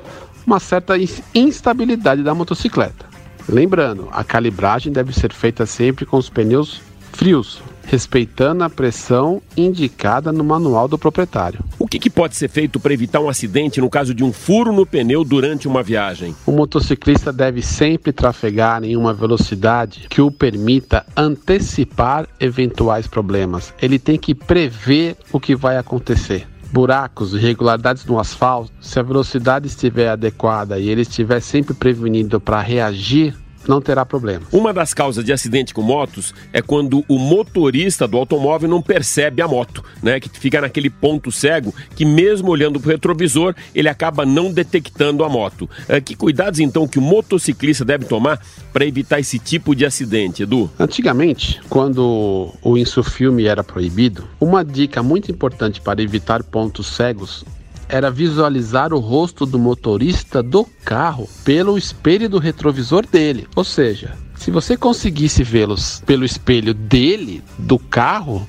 uma 0.46 0.60
certa 0.60 0.94
instabilidade 1.34 2.22
da 2.22 2.34
motocicleta. 2.34 3.06
Lembrando, 3.48 4.08
a 4.12 4.22
calibragem 4.22 4.92
deve 4.92 5.12
ser 5.12 5.32
feita 5.32 5.66
sempre 5.66 6.04
com 6.04 6.16
os 6.16 6.28
pneus 6.28 6.80
frios, 7.12 7.62
respeitando 7.86 8.64
a 8.64 8.70
pressão 8.70 9.40
indicada 9.56 10.32
no 10.32 10.44
manual 10.44 10.88
do 10.88 10.98
proprietário. 10.98 11.64
O 11.78 11.86
que, 11.86 11.98
que 11.98 12.10
pode 12.10 12.36
ser 12.36 12.48
feito 12.48 12.78
para 12.78 12.92
evitar 12.92 13.20
um 13.20 13.28
acidente 13.28 13.80
no 13.80 13.88
caso 13.88 14.14
de 14.14 14.24
um 14.24 14.32
furo 14.32 14.72
no 14.72 14.84
pneu 14.84 15.24
durante 15.24 15.68
uma 15.68 15.82
viagem? 15.82 16.34
O 16.44 16.52
motociclista 16.52 17.32
deve 17.32 17.62
sempre 17.62 18.12
trafegar 18.12 18.84
em 18.84 18.96
uma 18.96 19.14
velocidade 19.14 20.06
que 20.10 20.20
o 20.20 20.30
permita 20.30 21.06
antecipar 21.16 22.28
eventuais 22.40 23.06
problemas. 23.06 23.72
Ele 23.80 23.98
tem 23.98 24.18
que 24.18 24.34
prever 24.34 25.16
o 25.32 25.40
que 25.40 25.54
vai 25.54 25.76
acontecer 25.76 26.46
buracos, 26.72 27.32
irregularidades 27.32 28.04
no 28.04 28.18
asfalto, 28.18 28.72
se 28.80 28.98
a 28.98 29.02
velocidade 29.02 29.66
estiver 29.66 30.08
adequada 30.08 30.78
e 30.78 30.88
ele 30.88 31.02
estiver 31.02 31.40
sempre 31.40 31.72
prevenido 31.72 32.40
para 32.40 32.60
reagir 32.60 33.34
não 33.68 33.80
terá 33.80 34.04
problema. 34.04 34.46
Uma 34.52 34.72
das 34.72 34.94
causas 34.94 35.24
de 35.24 35.32
acidente 35.32 35.74
com 35.74 35.82
motos 35.82 36.34
é 36.52 36.62
quando 36.62 37.04
o 37.08 37.18
motorista 37.18 38.06
do 38.06 38.16
automóvel 38.16 38.68
não 38.68 38.82
percebe 38.82 39.42
a 39.42 39.48
moto, 39.48 39.84
né? 40.02 40.20
Que 40.20 40.28
fica 40.28 40.60
naquele 40.60 40.90
ponto 40.90 41.30
cego 41.32 41.74
que 41.94 42.04
mesmo 42.04 42.50
olhando 42.50 42.80
para 42.80 42.88
o 42.88 42.92
retrovisor, 42.92 43.54
ele 43.74 43.88
acaba 43.88 44.24
não 44.24 44.52
detectando 44.52 45.24
a 45.24 45.28
moto. 45.28 45.68
É, 45.88 46.00
que 46.00 46.14
cuidados 46.14 46.60
então 46.60 46.86
que 46.86 46.98
o 46.98 47.02
motociclista 47.02 47.84
deve 47.84 48.04
tomar 48.04 48.40
para 48.72 48.84
evitar 48.84 49.20
esse 49.20 49.38
tipo 49.38 49.74
de 49.74 49.84
acidente, 49.84 50.42
Edu? 50.42 50.70
Antigamente, 50.78 51.60
quando 51.68 52.52
o 52.62 52.76
insufilme 52.76 53.46
era 53.46 53.64
proibido, 53.64 54.24
uma 54.40 54.64
dica 54.64 55.02
muito 55.02 55.30
importante 55.30 55.80
para 55.80 56.02
evitar 56.02 56.42
pontos 56.42 56.86
cegos 56.86 57.44
era 57.88 58.10
visualizar 58.10 58.92
o 58.92 58.98
rosto 58.98 59.46
do 59.46 59.58
motorista 59.58 60.42
do 60.42 60.64
carro 60.84 61.28
pelo 61.44 61.78
espelho 61.78 62.28
do 62.28 62.38
retrovisor 62.38 63.06
dele. 63.06 63.46
Ou 63.54 63.64
seja, 63.64 64.14
se 64.36 64.50
você 64.50 64.76
conseguisse 64.76 65.42
vê-los 65.42 66.02
pelo 66.04 66.24
espelho 66.24 66.74
dele, 66.74 67.42
do 67.58 67.78
carro, 67.78 68.46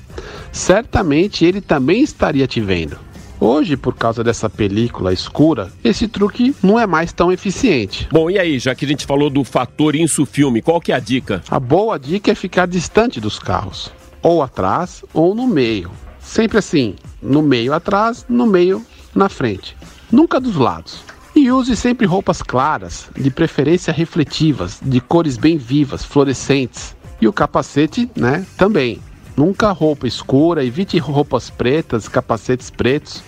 certamente 0.52 1.44
ele 1.44 1.60
também 1.60 2.02
estaria 2.02 2.46
te 2.46 2.60
vendo. 2.60 2.98
Hoje, 3.40 3.76
por 3.76 3.94
causa 3.94 4.24
dessa 4.24 4.50
película 4.50 5.12
escura, 5.12 5.70
esse 5.84 6.08
truque 6.08 6.54
não 6.60 6.78
é 6.78 6.88
mais 6.88 7.12
tão 7.12 7.30
eficiente. 7.30 8.08
Bom, 8.10 8.28
e 8.28 8.36
aí, 8.36 8.58
já 8.58 8.74
que 8.74 8.84
a 8.84 8.88
gente 8.88 9.06
falou 9.06 9.30
do 9.30 9.44
fator 9.44 9.94
insufilme, 9.94 10.60
qual 10.60 10.80
que 10.80 10.90
é 10.90 10.96
a 10.96 10.98
dica? 10.98 11.40
A 11.48 11.60
boa 11.60 11.98
dica 11.98 12.32
é 12.32 12.34
ficar 12.34 12.66
distante 12.66 13.20
dos 13.20 13.38
carros, 13.38 13.92
ou 14.22 14.42
atrás 14.42 15.04
ou 15.14 15.36
no 15.36 15.46
meio. 15.46 15.92
Sempre 16.18 16.58
assim, 16.58 16.96
no 17.22 17.40
meio 17.40 17.72
atrás, 17.72 18.26
no 18.28 18.44
meio 18.44 18.84
na 19.18 19.28
frente, 19.28 19.76
nunca 20.10 20.40
dos 20.40 20.56
lados. 20.56 21.02
E 21.34 21.50
use 21.52 21.76
sempre 21.76 22.06
roupas 22.06 22.42
claras, 22.42 23.10
de 23.16 23.30
preferência 23.30 23.92
refletivas, 23.92 24.80
de 24.82 25.00
cores 25.00 25.36
bem 25.36 25.56
vivas, 25.58 26.04
fluorescentes. 26.04 26.96
E 27.20 27.28
o 27.28 27.32
capacete, 27.32 28.10
né, 28.16 28.46
também. 28.56 29.00
Nunca 29.36 29.70
roupa 29.70 30.06
escura, 30.08 30.64
evite 30.64 30.98
roupas 30.98 31.50
pretas, 31.50 32.08
capacetes 32.08 32.70
pretos. 32.70 33.22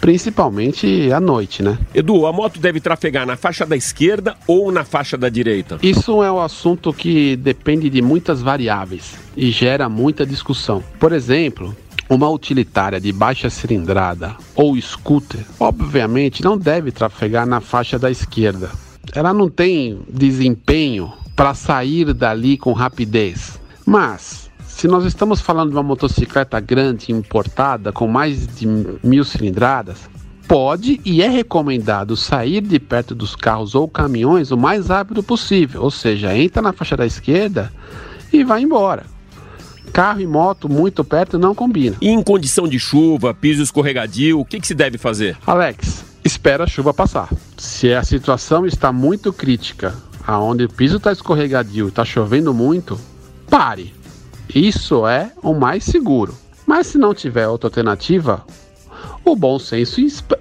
principalmente 0.00 1.10
à 1.12 1.20
noite, 1.20 1.62
né? 1.62 1.78
Edu, 1.94 2.26
a 2.26 2.32
moto 2.32 2.60
deve 2.60 2.80
trafegar 2.80 3.26
na 3.26 3.36
faixa 3.36 3.64
da 3.66 3.76
esquerda 3.76 4.36
ou 4.46 4.70
na 4.70 4.84
faixa 4.84 5.16
da 5.16 5.28
direita? 5.28 5.78
Isso 5.82 6.22
é 6.22 6.30
um 6.30 6.40
assunto 6.40 6.92
que 6.92 7.36
depende 7.36 7.88
de 7.90 8.02
muitas 8.02 8.42
variáveis 8.42 9.14
e 9.36 9.50
gera 9.50 9.88
muita 9.88 10.26
discussão. 10.26 10.82
Por 10.98 11.12
exemplo, 11.12 11.74
uma 12.08 12.28
utilitária 12.28 13.00
de 13.00 13.12
baixa 13.12 13.50
cilindrada 13.50 14.36
ou 14.54 14.80
scooter, 14.80 15.44
obviamente 15.58 16.42
não 16.42 16.56
deve 16.56 16.92
trafegar 16.92 17.46
na 17.46 17.60
faixa 17.60 17.98
da 17.98 18.10
esquerda. 18.10 18.70
Ela 19.14 19.32
não 19.32 19.48
tem 19.48 20.00
desempenho 20.08 21.12
para 21.34 21.54
sair 21.54 22.12
dali 22.12 22.56
com 22.56 22.72
rapidez. 22.72 23.60
Mas, 23.84 24.50
se 24.66 24.88
nós 24.88 25.04
estamos 25.04 25.40
falando 25.40 25.70
de 25.70 25.76
uma 25.76 25.82
motocicleta 25.82 26.58
grande 26.60 27.12
importada 27.12 27.92
com 27.92 28.08
mais 28.08 28.46
de 28.46 28.66
mil 29.02 29.24
cilindradas, 29.24 30.08
pode 30.48 31.00
e 31.04 31.22
é 31.22 31.28
recomendado 31.28 32.16
sair 32.16 32.60
de 32.60 32.78
perto 32.78 33.14
dos 33.14 33.34
carros 33.34 33.74
ou 33.74 33.88
caminhões 33.88 34.50
o 34.50 34.56
mais 34.56 34.88
rápido 34.88 35.22
possível, 35.22 35.82
ou 35.82 35.90
seja, 35.90 36.36
entra 36.36 36.62
na 36.62 36.72
faixa 36.72 36.96
da 36.96 37.06
esquerda 37.06 37.72
e 38.32 38.44
vai 38.44 38.62
embora. 38.62 39.15
Carro 39.96 40.20
e 40.20 40.26
moto 40.26 40.68
muito 40.68 41.02
perto 41.02 41.38
não 41.38 41.54
combina. 41.54 41.96
E 42.02 42.10
em 42.10 42.22
condição 42.22 42.68
de 42.68 42.78
chuva, 42.78 43.32
piso 43.32 43.62
escorregadio, 43.62 44.38
o 44.38 44.44
que, 44.44 44.60
que 44.60 44.66
se 44.66 44.74
deve 44.74 44.98
fazer? 44.98 45.38
Alex, 45.46 46.04
espera 46.22 46.64
a 46.64 46.66
chuva 46.66 46.92
passar. 46.92 47.30
Se 47.56 47.94
a 47.94 48.02
situação 48.02 48.66
está 48.66 48.92
muito 48.92 49.32
crítica, 49.32 49.94
aonde 50.26 50.64
o 50.64 50.68
piso 50.68 50.98
está 50.98 51.12
escorregadio, 51.12 51.88
está 51.88 52.04
chovendo 52.04 52.52
muito, 52.52 53.00
pare. 53.48 53.94
Isso 54.54 55.06
é 55.06 55.32
o 55.42 55.54
mais 55.54 55.82
seguro. 55.84 56.34
Mas 56.66 56.88
se 56.88 56.98
não 56.98 57.14
tiver 57.14 57.48
outra 57.48 57.68
alternativa, 57.68 58.44
o 59.24 59.34
bom 59.34 59.58
senso 59.58 59.98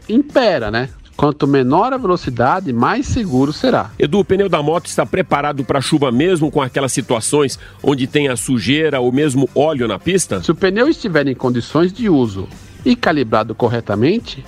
impera, 0.10 0.70
né? 0.70 0.90
Quanto 1.16 1.48
menor 1.48 1.94
a 1.94 1.98
velocidade, 1.98 2.74
mais 2.74 3.06
seguro 3.06 3.54
será. 3.54 3.92
Edu, 3.98 4.20
o 4.20 4.26
pneu 4.26 4.50
da 4.50 4.62
moto 4.62 4.88
está 4.88 5.06
preparado 5.06 5.64
para 5.64 5.80
chuva 5.80 6.12
mesmo 6.12 6.52
com 6.52 6.62
aquelas 6.62 6.92
situações 6.92 7.58
onde 7.82 8.06
tem 8.06 8.28
a 8.28 8.36
sujeira 8.36 9.00
ou 9.00 9.12
mesmo 9.12 9.50
óleo 9.56 9.88
na 9.88 9.98
pista? 9.98 10.44
Se 10.44 10.52
o 10.52 10.56
pneu 10.56 10.90
estiver 10.90 11.28
em 11.28 11.36
condições 11.36 11.94
de 11.94 12.10
uso 12.10 12.48
e 12.84 12.96
calibrado 12.96 13.56
corretamente, 13.56 14.46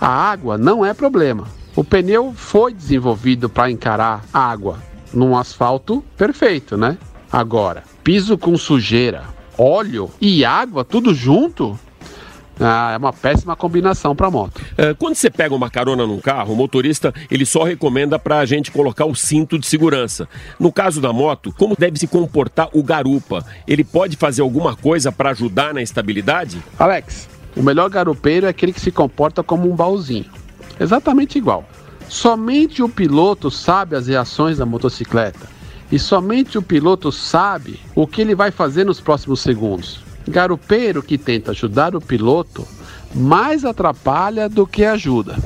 a 0.00 0.08
água 0.08 0.58
não 0.58 0.84
é 0.84 0.92
problema. 0.92 1.46
O 1.74 1.82
pneu 1.82 2.34
foi 2.36 2.74
desenvolvido 2.74 3.48
para 3.48 3.70
encarar 3.70 4.24
água 4.32 4.78
num 5.14 5.36
asfalto 5.36 6.04
perfeito, 6.16 6.76
né? 6.76 6.98
Agora, 7.32 7.84
piso 8.04 8.36
com 8.36 8.56
sujeira, 8.58 9.24
óleo 9.56 10.10
e 10.20 10.44
água 10.44 10.84
tudo 10.84 11.14
junto, 11.14 11.78
ah, 12.60 12.92
é 12.92 12.98
uma 12.98 13.12
péssima 13.12 13.56
combinação 13.56 14.14
para 14.14 14.30
moto. 14.30 14.60
É, 14.76 14.92
quando 14.92 15.14
você 15.14 15.30
pega 15.30 15.54
uma 15.54 15.70
carona 15.70 16.06
num 16.06 16.20
carro, 16.20 16.52
o 16.52 16.56
motorista 16.56 17.12
ele 17.30 17.46
só 17.46 17.64
recomenda 17.64 18.18
para 18.18 18.38
a 18.38 18.44
gente 18.44 18.70
colocar 18.70 19.06
o 19.06 19.14
cinto 19.14 19.58
de 19.58 19.66
segurança. 19.66 20.28
No 20.58 20.70
caso 20.70 21.00
da 21.00 21.12
moto, 21.12 21.54
como 21.56 21.74
deve 21.74 21.98
se 21.98 22.06
comportar 22.06 22.68
o 22.74 22.82
garupa? 22.82 23.44
Ele 23.66 23.82
pode 23.82 24.16
fazer 24.16 24.42
alguma 24.42 24.76
coisa 24.76 25.10
para 25.10 25.30
ajudar 25.30 25.72
na 25.72 25.80
estabilidade? 25.80 26.62
Alex, 26.78 27.28
o 27.56 27.62
melhor 27.62 27.88
garupeiro 27.88 28.46
é 28.46 28.50
aquele 28.50 28.72
que 28.72 28.80
se 28.80 28.90
comporta 28.90 29.42
como 29.42 29.70
um 29.70 29.74
baúzinho. 29.74 30.26
Exatamente 30.78 31.38
igual. 31.38 31.66
Somente 32.08 32.82
o 32.82 32.88
piloto 32.88 33.50
sabe 33.50 33.96
as 33.96 34.06
reações 34.06 34.58
da 34.58 34.66
motocicleta. 34.66 35.48
E 35.90 35.98
somente 35.98 36.58
o 36.58 36.62
piloto 36.62 37.10
sabe 37.10 37.80
o 37.94 38.06
que 38.06 38.20
ele 38.20 38.34
vai 38.34 38.50
fazer 38.50 38.84
nos 38.84 39.00
próximos 39.00 39.40
segundos. 39.40 40.09
Garupeiro 40.28 41.02
que 41.02 41.18
tenta 41.18 41.50
ajudar 41.50 41.94
o 41.94 42.00
piloto 42.00 42.66
mais 43.14 43.64
atrapalha 43.64 44.48
do 44.48 44.66
que 44.66 44.84
ajuda. 44.84 45.38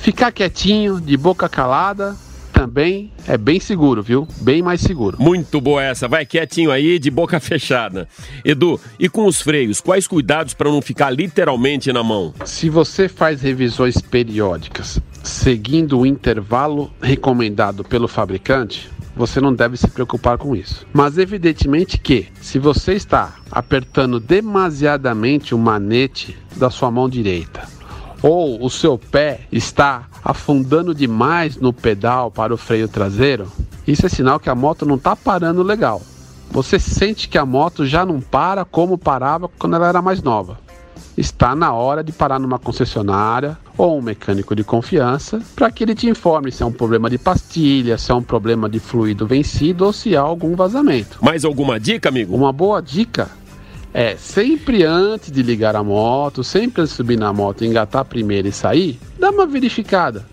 Ficar 0.00 0.32
quietinho, 0.32 1.00
de 1.00 1.16
boca 1.16 1.48
calada, 1.48 2.16
também 2.58 3.12
é 3.26 3.38
bem 3.38 3.60
seguro, 3.60 4.02
viu? 4.02 4.26
Bem 4.40 4.62
mais 4.62 4.80
seguro. 4.80 5.16
Muito 5.20 5.60
boa 5.60 5.80
essa. 5.82 6.08
Vai 6.08 6.26
quietinho 6.26 6.72
aí, 6.72 6.98
de 6.98 7.08
boca 7.10 7.38
fechada. 7.38 8.08
Edu, 8.44 8.80
e 8.98 9.08
com 9.08 9.26
os 9.26 9.40
freios, 9.40 9.80
quais 9.80 10.08
cuidados 10.08 10.54
para 10.54 10.68
não 10.68 10.82
ficar 10.82 11.10
literalmente 11.10 11.92
na 11.92 12.02
mão? 12.02 12.34
Se 12.44 12.68
você 12.68 13.08
faz 13.08 13.42
revisões 13.42 14.00
periódicas, 14.00 15.00
seguindo 15.22 16.00
o 16.00 16.06
intervalo 16.06 16.90
recomendado 17.00 17.84
pelo 17.84 18.08
fabricante, 18.08 18.90
você 19.18 19.40
não 19.40 19.52
deve 19.52 19.76
se 19.76 19.88
preocupar 19.88 20.38
com 20.38 20.54
isso. 20.54 20.86
Mas 20.92 21.18
evidentemente 21.18 21.98
que, 21.98 22.28
se 22.40 22.58
você 22.58 22.92
está 22.92 23.34
apertando 23.50 24.20
demasiadamente 24.20 25.54
o 25.54 25.58
manete 25.58 26.38
da 26.56 26.70
sua 26.70 26.88
mão 26.88 27.08
direita, 27.08 27.68
ou 28.22 28.64
o 28.64 28.70
seu 28.70 28.96
pé 28.96 29.40
está 29.50 30.04
afundando 30.24 30.94
demais 30.94 31.56
no 31.56 31.72
pedal 31.72 32.30
para 32.30 32.54
o 32.54 32.56
freio 32.56 32.88
traseiro, 32.88 33.50
isso 33.86 34.06
é 34.06 34.08
sinal 34.08 34.38
que 34.38 34.48
a 34.48 34.54
moto 34.54 34.86
não 34.86 34.94
está 34.94 35.16
parando 35.16 35.64
legal. 35.64 36.00
Você 36.50 36.78
sente 36.78 37.28
que 37.28 37.36
a 37.36 37.44
moto 37.44 37.84
já 37.84 38.06
não 38.06 38.20
para 38.20 38.64
como 38.64 38.96
parava 38.96 39.48
quando 39.58 39.74
ela 39.74 39.88
era 39.88 40.00
mais 40.00 40.22
nova 40.22 40.58
está 41.20 41.54
na 41.54 41.72
hora 41.72 42.04
de 42.04 42.12
parar 42.12 42.38
numa 42.38 42.58
concessionária 42.58 43.58
ou 43.78 43.96
um 43.96 44.02
mecânico 44.02 44.56
de 44.56 44.64
confiança 44.64 45.40
para 45.54 45.70
que 45.70 45.84
ele 45.84 45.94
te 45.94 46.08
informe 46.08 46.50
se 46.50 46.62
é 46.62 46.66
um 46.66 46.72
problema 46.72 47.08
de 47.08 47.16
pastilha, 47.16 47.96
se 47.96 48.10
é 48.10 48.14
um 48.14 48.22
problema 48.22 48.68
de 48.68 48.80
fluido 48.80 49.24
vencido 49.26 49.86
ou 49.86 49.92
se 49.92 50.16
há 50.16 50.20
algum 50.20 50.56
vazamento. 50.56 51.18
Mais 51.22 51.44
alguma 51.44 51.78
dica, 51.78 52.08
amigo? 52.08 52.34
Uma 52.34 52.52
boa 52.52 52.82
dica 52.82 53.30
é 53.94 54.16
sempre 54.16 54.82
antes 54.82 55.30
de 55.30 55.42
ligar 55.42 55.76
a 55.76 55.82
moto, 55.82 56.42
sempre 56.42 56.82
antes 56.82 56.92
de 56.92 56.96
subir 56.96 57.16
na 57.16 57.32
moto, 57.32 57.64
engatar 57.64 58.04
primeiro 58.04 58.48
e 58.48 58.52
sair, 58.52 58.98
dá 59.18 59.30
uma 59.30 59.46
verificada 59.46 60.26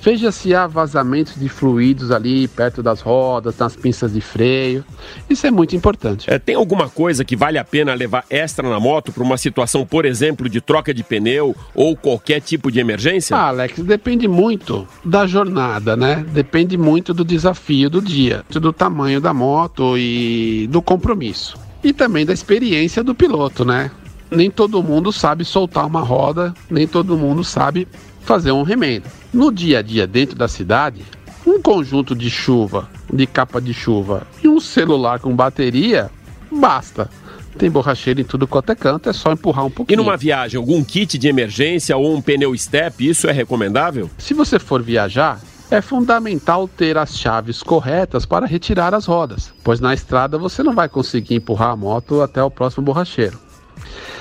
Veja 0.00 0.30
se 0.30 0.54
há 0.54 0.66
vazamentos 0.66 1.34
de 1.36 1.48
fluidos 1.48 2.10
ali 2.10 2.46
perto 2.48 2.82
das 2.82 3.00
rodas, 3.00 3.58
nas 3.58 3.74
pinças 3.74 4.12
de 4.12 4.20
freio. 4.20 4.84
Isso 5.28 5.46
é 5.46 5.50
muito 5.50 5.74
importante. 5.74 6.30
É, 6.30 6.38
tem 6.38 6.54
alguma 6.54 6.88
coisa 6.88 7.24
que 7.24 7.36
vale 7.36 7.58
a 7.58 7.64
pena 7.64 7.94
levar 7.94 8.24
extra 8.30 8.68
na 8.68 8.78
moto 8.78 9.12
para 9.12 9.22
uma 9.22 9.36
situação, 9.36 9.84
por 9.84 10.04
exemplo, 10.04 10.48
de 10.48 10.60
troca 10.60 10.94
de 10.94 11.02
pneu 11.02 11.54
ou 11.74 11.96
qualquer 11.96 12.40
tipo 12.40 12.70
de 12.70 12.78
emergência? 12.78 13.36
Ah, 13.36 13.48
Alex, 13.48 13.80
depende 13.80 14.28
muito 14.28 14.86
da 15.04 15.26
jornada, 15.26 15.96
né? 15.96 16.24
Depende 16.32 16.76
muito 16.76 17.12
do 17.12 17.24
desafio 17.24 17.90
do 17.90 18.00
dia, 18.00 18.44
do 18.48 18.72
tamanho 18.72 19.20
da 19.20 19.34
moto 19.34 19.96
e 19.98 20.68
do 20.70 20.80
compromisso. 20.80 21.58
E 21.82 21.92
também 21.92 22.24
da 22.24 22.32
experiência 22.32 23.02
do 23.02 23.14
piloto, 23.14 23.64
né? 23.64 23.90
Nem 24.30 24.50
todo 24.50 24.82
mundo 24.82 25.10
sabe 25.12 25.44
soltar 25.44 25.86
uma 25.86 26.00
roda, 26.00 26.52
nem 26.70 26.86
todo 26.86 27.16
mundo 27.16 27.42
sabe 27.42 27.88
fazer 28.28 28.52
um 28.52 28.62
remendo. 28.62 29.06
No 29.32 29.50
dia 29.50 29.78
a 29.78 29.82
dia 29.82 30.06
dentro 30.06 30.36
da 30.36 30.46
cidade, 30.46 31.02
um 31.46 31.62
conjunto 31.62 32.14
de 32.14 32.28
chuva, 32.28 32.86
de 33.10 33.26
capa 33.26 33.58
de 33.58 33.72
chuva 33.72 34.26
e 34.44 34.46
um 34.46 34.60
celular 34.60 35.18
com 35.18 35.34
bateria 35.34 36.10
basta. 36.52 37.08
Tem 37.56 37.70
borracheira 37.70 38.20
em 38.20 38.24
tudo 38.24 38.46
quanto 38.46 38.70
é 38.70 38.74
canto, 38.74 39.08
é 39.08 39.14
só 39.14 39.32
empurrar 39.32 39.64
um 39.64 39.70
pouquinho. 39.70 39.94
E 39.94 40.04
numa 40.04 40.14
viagem, 40.14 40.58
algum 40.58 40.84
kit 40.84 41.16
de 41.16 41.26
emergência 41.26 41.96
ou 41.96 42.14
um 42.14 42.20
pneu 42.20 42.54
step, 42.54 43.08
isso 43.08 43.26
é 43.26 43.32
recomendável? 43.32 44.10
Se 44.18 44.34
você 44.34 44.58
for 44.58 44.82
viajar, 44.82 45.40
é 45.70 45.80
fundamental 45.80 46.68
ter 46.68 46.98
as 46.98 47.18
chaves 47.18 47.62
corretas 47.62 48.26
para 48.26 48.44
retirar 48.44 48.94
as 48.94 49.06
rodas, 49.06 49.54
pois 49.64 49.80
na 49.80 49.94
estrada 49.94 50.36
você 50.36 50.62
não 50.62 50.74
vai 50.74 50.88
conseguir 50.88 51.36
empurrar 51.36 51.70
a 51.70 51.76
moto 51.76 52.20
até 52.20 52.42
o 52.42 52.50
próximo 52.50 52.84
borracheiro. 52.84 53.38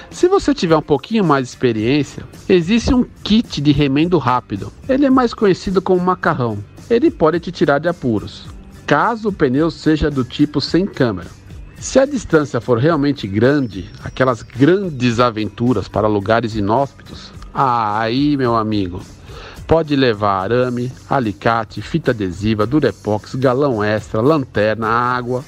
Se 0.10 0.28
você 0.28 0.54
tiver 0.54 0.76
um 0.76 0.82
pouquinho 0.82 1.24
mais 1.24 1.44
de 1.44 1.50
experiência, 1.50 2.24
existe 2.48 2.94
um 2.94 3.06
kit 3.24 3.62
de 3.62 3.72
remendo 3.72 4.18
rápido. 4.18 4.72
Ele 4.88 5.06
é 5.06 5.10
mais 5.10 5.34
conhecido 5.34 5.82
como 5.82 6.02
macarrão. 6.02 6.58
Ele 6.90 7.12
pode 7.12 7.40
te 7.40 7.52
tirar 7.52 7.80
de 7.80 7.90
apuros, 7.90 8.48
caso 8.86 9.30
o 9.30 9.34
pneu 9.34 9.70
seja 9.70 10.10
do 10.10 10.24
tipo 10.24 10.62
sem 10.62 10.86
câmera. 10.86 11.30
Se 11.80 12.00
a 12.00 12.06
distância 12.06 12.60
for 12.60 12.80
realmente 12.80 13.28
grande, 13.28 13.90
aquelas 14.04 14.42
grandes 14.42 15.20
aventuras 15.20 15.88
para 15.88 16.08
lugares 16.08 16.56
inóspitos, 16.56 17.32
aí, 17.54 18.36
meu 18.36 18.56
amigo, 18.56 19.02
pode 19.68 19.96
levar 19.96 20.44
arame, 20.44 20.92
alicate, 21.10 21.82
fita 21.82 22.12
adesiva, 22.12 22.66
durepox, 22.66 23.36
galão 23.36 23.84
extra, 23.84 24.22
lanterna, 24.22 24.88
água, 24.88 25.44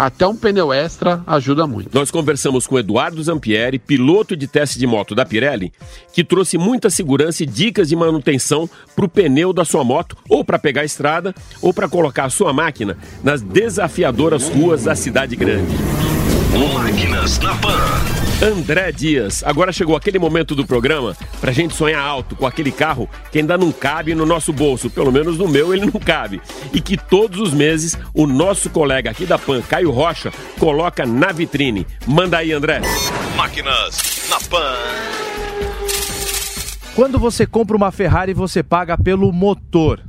até 0.00 0.26
um 0.26 0.34
pneu 0.34 0.72
extra 0.72 1.22
ajuda 1.26 1.66
muito. 1.66 1.90
Nós 1.92 2.10
conversamos 2.10 2.66
com 2.66 2.78
Eduardo 2.78 3.22
Zampieri, 3.22 3.78
piloto 3.78 4.34
de 4.34 4.46
teste 4.46 4.78
de 4.78 4.86
moto 4.86 5.14
da 5.14 5.26
Pirelli, 5.26 5.70
que 6.14 6.24
trouxe 6.24 6.56
muita 6.56 6.88
segurança 6.88 7.42
e 7.42 7.46
dicas 7.46 7.90
de 7.90 7.96
manutenção 7.96 8.68
para 8.96 9.04
o 9.04 9.08
pneu 9.08 9.52
da 9.52 9.62
sua 9.62 9.84
moto, 9.84 10.16
ou 10.26 10.42
para 10.42 10.58
pegar 10.58 10.80
a 10.80 10.86
estrada, 10.86 11.34
ou 11.60 11.74
para 11.74 11.86
colocar 11.86 12.24
a 12.24 12.30
sua 12.30 12.50
máquina 12.50 12.96
nas 13.22 13.42
desafiadoras 13.42 14.48
ruas 14.48 14.84
da 14.84 14.96
cidade 14.96 15.36
grande. 15.36 15.76
Máquinas 16.74 17.38
na 17.40 17.54
Pan. 17.56 18.29
André 18.42 18.90
Dias, 18.90 19.44
agora 19.44 19.70
chegou 19.70 19.94
aquele 19.94 20.18
momento 20.18 20.54
do 20.54 20.66
programa 20.66 21.14
pra 21.42 21.52
gente 21.52 21.76
sonhar 21.76 22.00
alto 22.00 22.34
com 22.34 22.46
aquele 22.46 22.72
carro 22.72 23.06
que 23.30 23.38
ainda 23.38 23.58
não 23.58 23.70
cabe 23.70 24.14
no 24.14 24.24
nosso 24.24 24.50
bolso, 24.50 24.88
pelo 24.88 25.12
menos 25.12 25.36
no 25.36 25.46
meu 25.46 25.74
ele 25.74 25.84
não 25.84 26.00
cabe. 26.00 26.40
E 26.72 26.80
que 26.80 26.96
todos 26.96 27.38
os 27.38 27.52
meses 27.52 27.98
o 28.14 28.26
nosso 28.26 28.70
colega 28.70 29.10
aqui 29.10 29.26
da 29.26 29.38
PAN, 29.38 29.60
Caio 29.60 29.90
Rocha, 29.90 30.32
coloca 30.58 31.04
na 31.04 31.32
vitrine. 31.32 31.86
Manda 32.06 32.38
aí, 32.38 32.50
André. 32.50 32.80
Máquinas 33.36 34.26
na 34.30 34.40
Pan. 34.40 34.74
Quando 36.94 37.18
você 37.18 37.46
compra 37.46 37.76
uma 37.76 37.92
Ferrari, 37.92 38.32
você 38.32 38.62
paga 38.62 38.96
pelo 38.96 39.30
motor. 39.34 40.02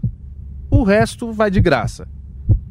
O 0.69 0.83
resto 0.83 1.33
vai 1.33 1.51
de 1.51 1.59
graça. 1.59 2.07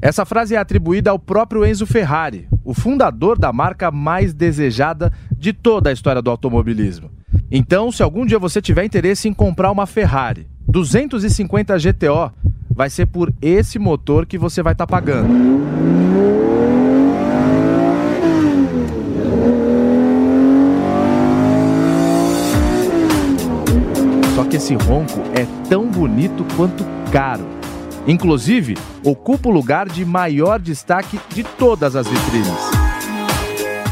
Essa 0.02 0.24
frase 0.24 0.54
é 0.54 0.58
atribuída 0.58 1.10
ao 1.10 1.18
próprio 1.18 1.66
Enzo 1.66 1.84
Ferrari, 1.84 2.48
o 2.64 2.72
fundador 2.72 3.38
da 3.38 3.52
marca 3.52 3.90
mais 3.90 4.32
desejada 4.32 5.12
de 5.30 5.52
toda 5.52 5.90
a 5.90 5.92
história 5.92 6.22
do 6.22 6.30
automobilismo. 6.30 7.10
Então, 7.50 7.92
se 7.92 8.02
algum 8.02 8.24
dia 8.24 8.38
você 8.38 8.62
tiver 8.62 8.84
interesse 8.84 9.28
em 9.28 9.34
comprar 9.34 9.70
uma 9.70 9.86
Ferrari 9.86 10.46
250 10.66 11.76
GTO, 11.76 12.32
vai 12.70 12.88
ser 12.88 13.06
por 13.06 13.30
esse 13.42 13.78
motor 13.78 14.24
que 14.24 14.38
você 14.38 14.62
vai 14.62 14.72
estar 14.72 14.86
tá 14.86 14.90
pagando. 14.90 15.28
Só 24.34 24.44
que 24.44 24.56
esse 24.56 24.74
ronco 24.76 25.20
é 25.34 25.44
tão 25.68 25.86
bonito 25.90 26.46
quanto 26.56 26.84
caro. 27.12 27.59
Inclusive, 28.10 28.76
ocupa 29.04 29.48
o 29.48 29.52
lugar 29.52 29.88
de 29.88 30.04
maior 30.04 30.58
destaque 30.58 31.20
de 31.28 31.44
todas 31.44 31.94
as 31.94 32.08
vitrines. 32.08 32.70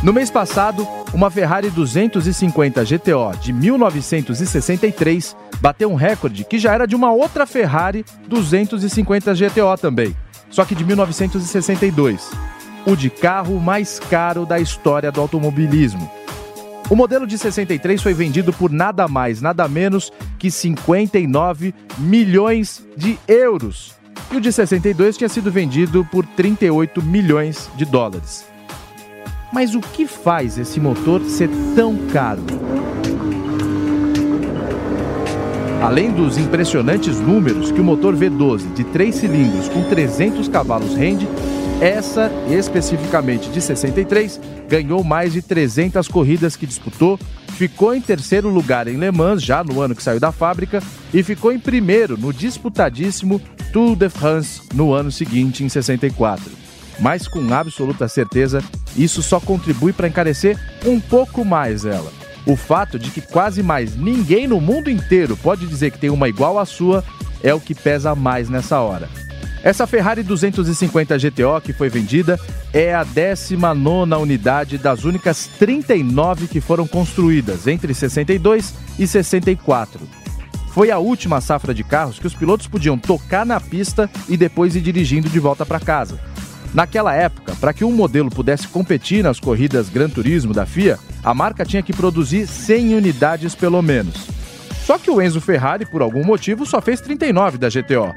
No 0.02 0.12
mês 0.12 0.28
passado, 0.28 0.84
uma 1.14 1.30
Ferrari 1.30 1.70
250 1.70 2.82
GTO 2.82 3.38
de 3.40 3.52
1963 3.52 5.36
bateu 5.60 5.88
um 5.88 5.94
recorde 5.94 6.42
que 6.42 6.58
já 6.58 6.74
era 6.74 6.84
de 6.84 6.96
uma 6.96 7.12
outra 7.12 7.46
Ferrari 7.46 8.04
250 8.26 9.34
GTO 9.34 9.80
também, 9.80 10.16
só 10.50 10.64
que 10.64 10.74
de 10.74 10.84
1962. 10.84 12.28
O 12.84 12.96
de 12.96 13.10
carro 13.10 13.60
mais 13.60 14.00
caro 14.00 14.44
da 14.44 14.58
história 14.58 15.12
do 15.12 15.20
automobilismo. 15.20 16.10
O 16.90 16.96
modelo 16.96 17.24
de 17.24 17.38
63 17.38 18.02
foi 18.02 18.14
vendido 18.14 18.52
por 18.52 18.72
nada 18.72 19.06
mais, 19.06 19.40
nada 19.40 19.68
menos 19.68 20.12
que 20.40 20.50
59 20.50 21.72
milhões 21.98 22.84
de 22.96 23.16
euros 23.28 23.96
e 24.30 24.36
o 24.36 24.40
de 24.40 24.52
62 24.52 25.16
tinha 25.16 25.28
sido 25.28 25.50
vendido 25.50 26.04
por 26.04 26.24
38 26.24 27.02
milhões 27.02 27.70
de 27.76 27.84
dólares. 27.84 28.46
Mas 29.52 29.74
o 29.74 29.80
que 29.80 30.06
faz 30.06 30.58
esse 30.58 30.78
motor 30.78 31.22
ser 31.22 31.48
tão 31.74 31.96
caro? 32.12 32.42
Além 35.82 36.10
dos 36.10 36.36
impressionantes 36.36 37.20
números 37.20 37.70
que 37.70 37.80
o 37.80 37.84
motor 37.84 38.14
V12 38.14 38.74
de 38.74 38.84
3 38.84 39.14
cilindros 39.14 39.68
com 39.68 39.82
300 39.84 40.48
cavalos 40.48 40.94
rende, 40.94 41.26
essa, 41.80 42.28
especificamente 42.50 43.48
de 43.50 43.60
63, 43.60 44.40
ganhou 44.68 45.04
mais 45.04 45.32
de 45.32 45.40
300 45.40 46.08
corridas 46.08 46.56
que 46.56 46.66
disputou, 46.66 47.18
ficou 47.56 47.94
em 47.94 48.00
terceiro 48.00 48.48
lugar 48.48 48.88
em 48.88 48.96
Le 48.96 49.12
Mans, 49.12 49.42
já 49.42 49.62
no 49.62 49.80
ano 49.80 49.94
que 49.94 50.02
saiu 50.02 50.18
da 50.18 50.32
fábrica, 50.32 50.82
e 51.14 51.22
ficou 51.22 51.52
em 51.52 51.58
primeiro 51.58 52.18
no 52.18 52.32
disputadíssimo 52.32 53.40
Tour 53.72 53.94
de 53.94 54.08
France 54.08 54.62
no 54.74 54.92
ano 54.92 55.12
seguinte, 55.12 55.62
em 55.62 55.68
64. 55.68 56.50
Mas 56.98 57.28
com 57.28 57.54
absoluta 57.54 58.08
certeza, 58.08 58.60
isso 58.96 59.22
só 59.22 59.38
contribui 59.38 59.92
para 59.92 60.08
encarecer 60.08 60.58
um 60.84 60.98
pouco 60.98 61.44
mais 61.44 61.84
ela. 61.84 62.12
O 62.44 62.56
fato 62.56 62.98
de 62.98 63.10
que 63.10 63.20
quase 63.20 63.62
mais 63.62 63.94
ninguém 63.94 64.48
no 64.48 64.60
mundo 64.60 64.90
inteiro 64.90 65.36
pode 65.36 65.64
dizer 65.66 65.92
que 65.92 65.98
tem 65.98 66.10
uma 66.10 66.28
igual 66.28 66.58
à 66.58 66.64
sua 66.64 67.04
é 67.40 67.54
o 67.54 67.60
que 67.60 67.74
pesa 67.74 68.16
mais 68.16 68.48
nessa 68.48 68.80
hora. 68.80 69.08
Essa 69.62 69.86
Ferrari 69.86 70.22
250 70.22 71.18
GTO 71.18 71.60
que 71.62 71.72
foi 71.72 71.88
vendida 71.88 72.38
é 72.72 72.94
a 72.94 73.02
19 73.02 74.14
unidade 74.14 74.78
das 74.78 75.04
únicas 75.04 75.48
39 75.58 76.46
que 76.46 76.60
foram 76.60 76.86
construídas 76.86 77.66
entre 77.66 77.92
62 77.92 78.74
e 78.98 79.06
64. 79.06 80.00
Foi 80.72 80.90
a 80.90 80.98
última 80.98 81.40
safra 81.40 81.74
de 81.74 81.82
carros 81.82 82.18
que 82.18 82.26
os 82.26 82.34
pilotos 82.34 82.68
podiam 82.68 82.96
tocar 82.96 83.44
na 83.44 83.60
pista 83.60 84.08
e 84.28 84.36
depois 84.36 84.76
ir 84.76 84.80
dirigindo 84.80 85.28
de 85.28 85.40
volta 85.40 85.66
para 85.66 85.80
casa. 85.80 86.20
Naquela 86.72 87.14
época, 87.14 87.56
para 87.58 87.72
que 87.72 87.84
um 87.84 87.90
modelo 87.90 88.30
pudesse 88.30 88.68
competir 88.68 89.24
nas 89.24 89.40
corridas 89.40 89.88
Gran 89.88 90.08
Turismo 90.08 90.52
da 90.52 90.66
FIA, 90.66 90.98
a 91.24 91.34
marca 91.34 91.64
tinha 91.64 91.82
que 91.82 91.92
produzir 91.92 92.46
100 92.46 92.94
unidades 92.94 93.54
pelo 93.54 93.82
menos. 93.82 94.28
Só 94.84 94.98
que 94.98 95.10
o 95.10 95.20
Enzo 95.20 95.40
Ferrari, 95.40 95.84
por 95.84 96.00
algum 96.00 96.24
motivo, 96.24 96.64
só 96.64 96.80
fez 96.80 97.00
39 97.00 97.58
da 97.58 97.68
GTO, 97.68 98.14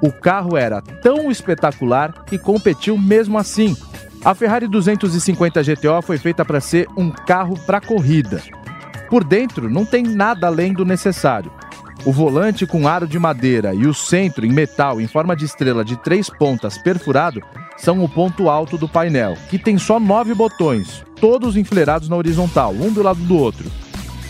o 0.00 0.12
carro 0.12 0.56
era 0.56 0.80
tão 0.80 1.30
espetacular 1.30 2.24
que 2.24 2.38
competiu 2.38 2.96
mesmo 2.96 3.38
assim. 3.38 3.76
A 4.24 4.34
Ferrari 4.34 4.66
250 4.66 5.62
GTO 5.62 6.02
foi 6.02 6.18
feita 6.18 6.44
para 6.44 6.60
ser 6.60 6.88
um 6.96 7.10
carro 7.10 7.58
para 7.66 7.80
corrida. 7.80 8.42
Por 9.08 9.24
dentro 9.24 9.70
não 9.70 9.84
tem 9.84 10.02
nada 10.02 10.46
além 10.46 10.72
do 10.72 10.84
necessário. 10.84 11.50
O 12.04 12.12
volante 12.12 12.66
com 12.66 12.86
aro 12.86 13.08
de 13.08 13.18
madeira 13.18 13.74
e 13.74 13.86
o 13.86 13.94
centro 13.94 14.46
em 14.46 14.52
metal 14.52 15.00
em 15.00 15.08
forma 15.08 15.34
de 15.34 15.44
estrela 15.44 15.84
de 15.84 15.96
três 15.96 16.30
pontas 16.30 16.78
perfurado 16.78 17.42
são 17.76 18.02
o 18.02 18.08
ponto 18.08 18.48
alto 18.48 18.78
do 18.78 18.88
painel, 18.88 19.34
que 19.48 19.58
tem 19.58 19.78
só 19.78 19.98
nove 19.98 20.34
botões, 20.34 21.04
todos 21.20 21.56
enfileirados 21.56 22.08
na 22.08 22.16
horizontal, 22.16 22.72
um 22.72 22.92
do 22.92 23.02
lado 23.02 23.20
do 23.20 23.36
outro. 23.36 23.70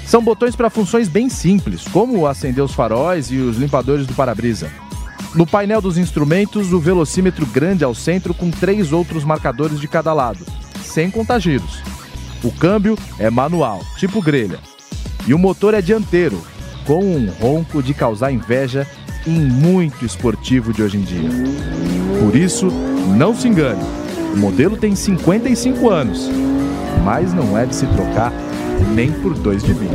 São 0.07 0.23
botões 0.23 0.57
para 0.57 0.71
funções 0.71 1.09
bem 1.09 1.29
simples, 1.29 1.85
como 1.89 2.27
acender 2.27 2.65
os 2.65 2.73
faróis 2.73 3.31
e 3.31 3.37
os 3.37 3.59
limpadores 3.59 4.07
do 4.07 4.15
para-brisa. 4.15 4.71
No 5.35 5.47
painel 5.47 5.81
dos 5.81 5.99
instrumentos, 5.99 6.73
o 6.73 6.81
velocímetro 6.81 7.45
grande 7.47 7.85
ao 7.85 7.95
centro 7.95 8.33
com 8.33 8.51
três 8.51 8.93
outros 8.93 9.25
marcadores 9.25 9.79
de 9.79 9.87
cada 9.87 10.13
lado, 10.13 10.45
sem 10.83 11.11
contar 11.11 11.39
giros. 11.39 11.83
O 12.43 12.51
câmbio 12.51 12.97
é 13.19 13.29
manual, 13.29 13.83
tipo 13.99 14.23
grelha. 14.23 14.59
E 15.27 15.35
o 15.35 15.39
motor 15.39 15.75
é 15.75 15.83
dianteiro, 15.83 16.41
com 16.87 17.05
um 17.05 17.31
ronco 17.31 17.83
de 17.83 17.93
causar 17.93 18.33
inveja 18.33 18.87
em 19.27 19.39
muito 19.39 20.05
esportivo 20.05 20.73
de 20.73 20.83
hoje 20.83 20.97
em 20.97 21.03
dia. 21.03 21.29
Por 22.21 22.35
isso, 22.35 22.69
não 23.17 23.35
se 23.35 23.49
engane, 23.49 23.83
o 24.33 24.37
modelo 24.37 24.77
tem 24.77 24.95
55 24.95 25.91
anos, 25.91 26.31
mas 27.05 27.35
não 27.35 27.57
é 27.57 27.67
de 27.67 27.75
se 27.75 27.87
trocar 27.89 28.33
nem 28.95 29.13
por 29.13 29.35
dois 29.35 29.63
de 29.63 29.73
20. 29.73 29.91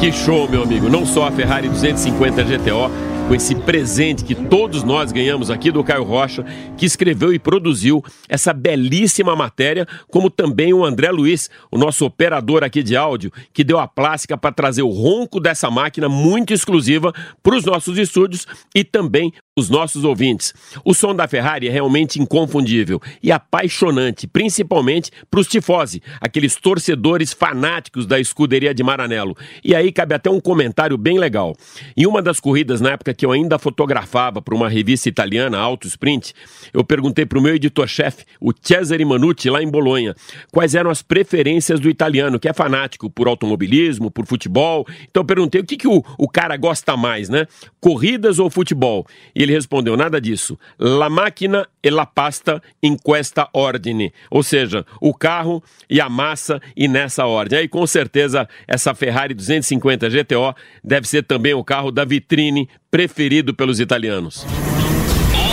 Que 0.00 0.10
show, 0.10 0.48
meu 0.48 0.64
amigo! 0.64 0.88
Não 0.88 1.06
só 1.06 1.28
a 1.28 1.30
Ferrari 1.30 1.68
250 1.68 2.42
GTO 2.42 2.90
com 3.26 3.34
esse 3.34 3.54
presente 3.54 4.22
que 4.22 4.34
todos 4.34 4.82
nós 4.82 5.10
ganhamos 5.10 5.50
aqui 5.50 5.70
do 5.70 5.82
Caio 5.82 6.02
Rocha, 6.04 6.44
que 6.76 6.84
escreveu 6.84 7.32
e 7.32 7.38
produziu 7.38 8.04
essa 8.28 8.52
belíssima 8.52 9.34
matéria, 9.34 9.86
como 10.08 10.28
também 10.28 10.74
o 10.74 10.84
André 10.84 11.10
Luiz, 11.10 11.48
o 11.70 11.78
nosso 11.78 12.04
operador 12.04 12.62
aqui 12.62 12.82
de 12.82 12.96
áudio, 12.96 13.32
que 13.52 13.64
deu 13.64 13.78
a 13.78 13.88
plástica 13.88 14.36
para 14.36 14.52
trazer 14.52 14.82
o 14.82 14.90
ronco 14.90 15.40
dessa 15.40 15.70
máquina 15.70 16.08
muito 16.08 16.52
exclusiva 16.52 17.12
para 17.42 17.56
os 17.56 17.64
nossos 17.64 17.96
estúdios 17.96 18.46
e 18.74 18.84
também 18.84 19.32
os 19.56 19.70
nossos 19.70 20.04
ouvintes. 20.04 20.52
O 20.84 20.92
som 20.92 21.14
da 21.14 21.28
Ferrari 21.28 21.68
é 21.68 21.70
realmente 21.70 22.20
inconfundível 22.20 23.00
e 23.22 23.30
apaixonante, 23.30 24.26
principalmente 24.26 25.12
para 25.30 25.40
os 25.40 25.46
tifosi, 25.46 26.02
aqueles 26.20 26.56
torcedores 26.56 27.32
fanáticos 27.32 28.04
da 28.04 28.18
escuderia 28.18 28.74
de 28.74 28.82
Maranello. 28.82 29.36
E 29.62 29.74
aí 29.74 29.92
cabe 29.92 30.14
até 30.14 30.28
um 30.28 30.40
comentário 30.40 30.98
bem 30.98 31.18
legal. 31.18 31.54
Em 31.96 32.04
uma 32.04 32.20
das 32.20 32.40
corridas, 32.40 32.80
na 32.80 32.90
época 32.90 33.13
que 33.14 33.24
eu 33.24 33.32
ainda 33.32 33.58
fotografava 33.58 34.42
para 34.42 34.54
uma 34.54 34.68
revista 34.68 35.08
italiana, 35.08 35.58
Auto 35.58 35.86
Sprint, 35.86 36.34
eu 36.72 36.84
perguntei 36.84 37.24
para 37.24 37.38
o 37.38 37.42
meu 37.42 37.54
editor-chefe, 37.54 38.24
o 38.40 38.52
Cesare 38.60 39.04
Manucci, 39.04 39.48
lá 39.48 39.62
em 39.62 39.70
Bolonha, 39.70 40.14
quais 40.52 40.74
eram 40.74 40.90
as 40.90 41.02
preferências 41.02 41.80
do 41.80 41.88
italiano, 41.88 42.38
que 42.38 42.48
é 42.48 42.52
fanático 42.52 43.08
por 43.08 43.28
automobilismo, 43.28 44.10
por 44.10 44.26
futebol. 44.26 44.86
Então 45.08 45.22
eu 45.22 45.26
perguntei 45.26 45.60
o 45.60 45.64
que, 45.64 45.76
que 45.76 45.88
o, 45.88 46.02
o 46.18 46.28
cara 46.28 46.56
gosta 46.56 46.96
mais, 46.96 47.28
né? 47.28 47.46
Corridas 47.80 48.38
ou 48.38 48.50
futebol? 48.50 49.06
E 49.34 49.42
ele 49.42 49.52
respondeu: 49.52 49.96
nada 49.96 50.20
disso. 50.20 50.58
La 50.78 51.08
máquina 51.08 51.66
e 51.82 51.90
la 51.90 52.06
pasta 52.06 52.62
in 52.82 52.96
questa 52.96 53.48
ordine. 53.52 54.12
Ou 54.30 54.42
seja, 54.42 54.84
o 55.00 55.14
carro 55.14 55.62
e 55.88 56.00
a 56.00 56.08
massa 56.08 56.60
e 56.76 56.88
nessa 56.88 57.26
ordem. 57.26 57.58
Aí 57.58 57.68
com 57.68 57.86
certeza 57.86 58.48
essa 58.66 58.94
Ferrari 58.94 59.34
250 59.34 60.08
GTO 60.08 60.54
deve 60.82 61.06
ser 61.06 61.22
também 61.22 61.54
o 61.54 61.64
carro 61.64 61.90
da 61.90 62.04
vitrine 62.04 62.68
preferido 62.94 63.52
pelos 63.52 63.80
italianos. 63.80 64.46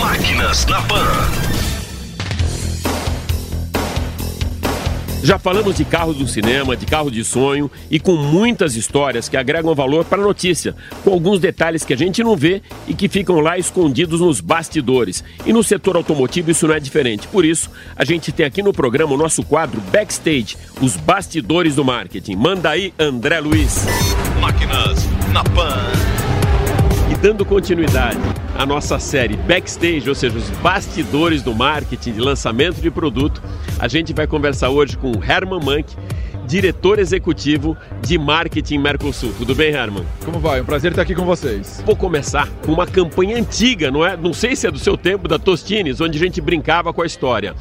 Máquinas 0.00 0.64
na 0.66 0.80
Pan. 0.82 1.04
Já 5.24 5.40
falamos 5.40 5.74
de 5.74 5.84
carros 5.84 6.16
do 6.16 6.28
cinema, 6.28 6.76
de 6.76 6.86
carro 6.86 7.10
de 7.10 7.24
sonho 7.24 7.68
e 7.90 7.98
com 7.98 8.14
muitas 8.14 8.76
histórias 8.76 9.28
que 9.28 9.36
agregam 9.36 9.74
valor 9.74 10.04
para 10.04 10.22
a 10.22 10.24
notícia, 10.24 10.76
com 11.02 11.10
alguns 11.10 11.40
detalhes 11.40 11.84
que 11.84 11.92
a 11.92 11.96
gente 11.96 12.22
não 12.22 12.36
vê 12.36 12.62
e 12.86 12.94
que 12.94 13.08
ficam 13.08 13.40
lá 13.40 13.58
escondidos 13.58 14.20
nos 14.20 14.40
bastidores. 14.40 15.24
E 15.44 15.52
no 15.52 15.64
setor 15.64 15.96
automotivo 15.96 16.52
isso 16.52 16.68
não 16.68 16.76
é 16.76 16.78
diferente. 16.78 17.26
Por 17.26 17.44
isso, 17.44 17.68
a 17.96 18.04
gente 18.04 18.30
tem 18.30 18.46
aqui 18.46 18.62
no 18.62 18.72
programa 18.72 19.14
o 19.14 19.18
nosso 19.18 19.42
quadro 19.42 19.80
Backstage, 19.90 20.56
os 20.80 20.96
bastidores 20.96 21.74
do 21.74 21.84
marketing. 21.84 22.36
Manda 22.36 22.70
aí, 22.70 22.94
André 22.96 23.40
Luiz. 23.40 23.84
Máquinas 24.40 25.08
na 25.32 25.42
Pan 25.42 26.21
dando 27.22 27.44
continuidade 27.44 28.18
à 28.58 28.66
nossa 28.66 28.98
série 28.98 29.36
Backstage, 29.36 30.08
ou 30.08 30.14
seja, 30.14 30.36
os 30.36 30.50
bastidores 30.58 31.40
do 31.40 31.54
marketing 31.54 32.14
de 32.14 32.20
lançamento 32.20 32.80
de 32.80 32.90
produto, 32.90 33.40
a 33.78 33.86
gente 33.86 34.12
vai 34.12 34.26
conversar 34.26 34.70
hoje 34.70 34.98
com 34.98 35.12
o 35.12 35.22
Herman 35.22 35.60
Mank, 35.64 35.94
diretor 36.48 36.98
executivo 36.98 37.76
de 38.00 38.18
marketing 38.18 38.78
Mercosul. 38.78 39.32
Tudo 39.38 39.54
bem, 39.54 39.72
Herman? 39.72 40.04
Como 40.24 40.40
vai? 40.40 40.60
Um 40.60 40.64
prazer 40.64 40.90
estar 40.90 41.02
aqui 41.02 41.14
com 41.14 41.24
vocês. 41.24 41.80
Vou 41.86 41.94
começar 41.94 42.48
com 42.66 42.72
uma 42.72 42.88
campanha 42.88 43.38
antiga, 43.38 43.88
não 43.88 44.04
é? 44.04 44.16
Não 44.16 44.32
sei 44.32 44.56
se 44.56 44.66
é 44.66 44.70
do 44.72 44.78
seu 44.80 44.96
tempo, 44.96 45.28
da 45.28 45.38
Tostines, 45.38 46.00
onde 46.00 46.18
a 46.18 46.20
gente 46.20 46.40
brincava 46.40 46.92
com 46.92 47.02
a 47.02 47.06
história. 47.06 47.54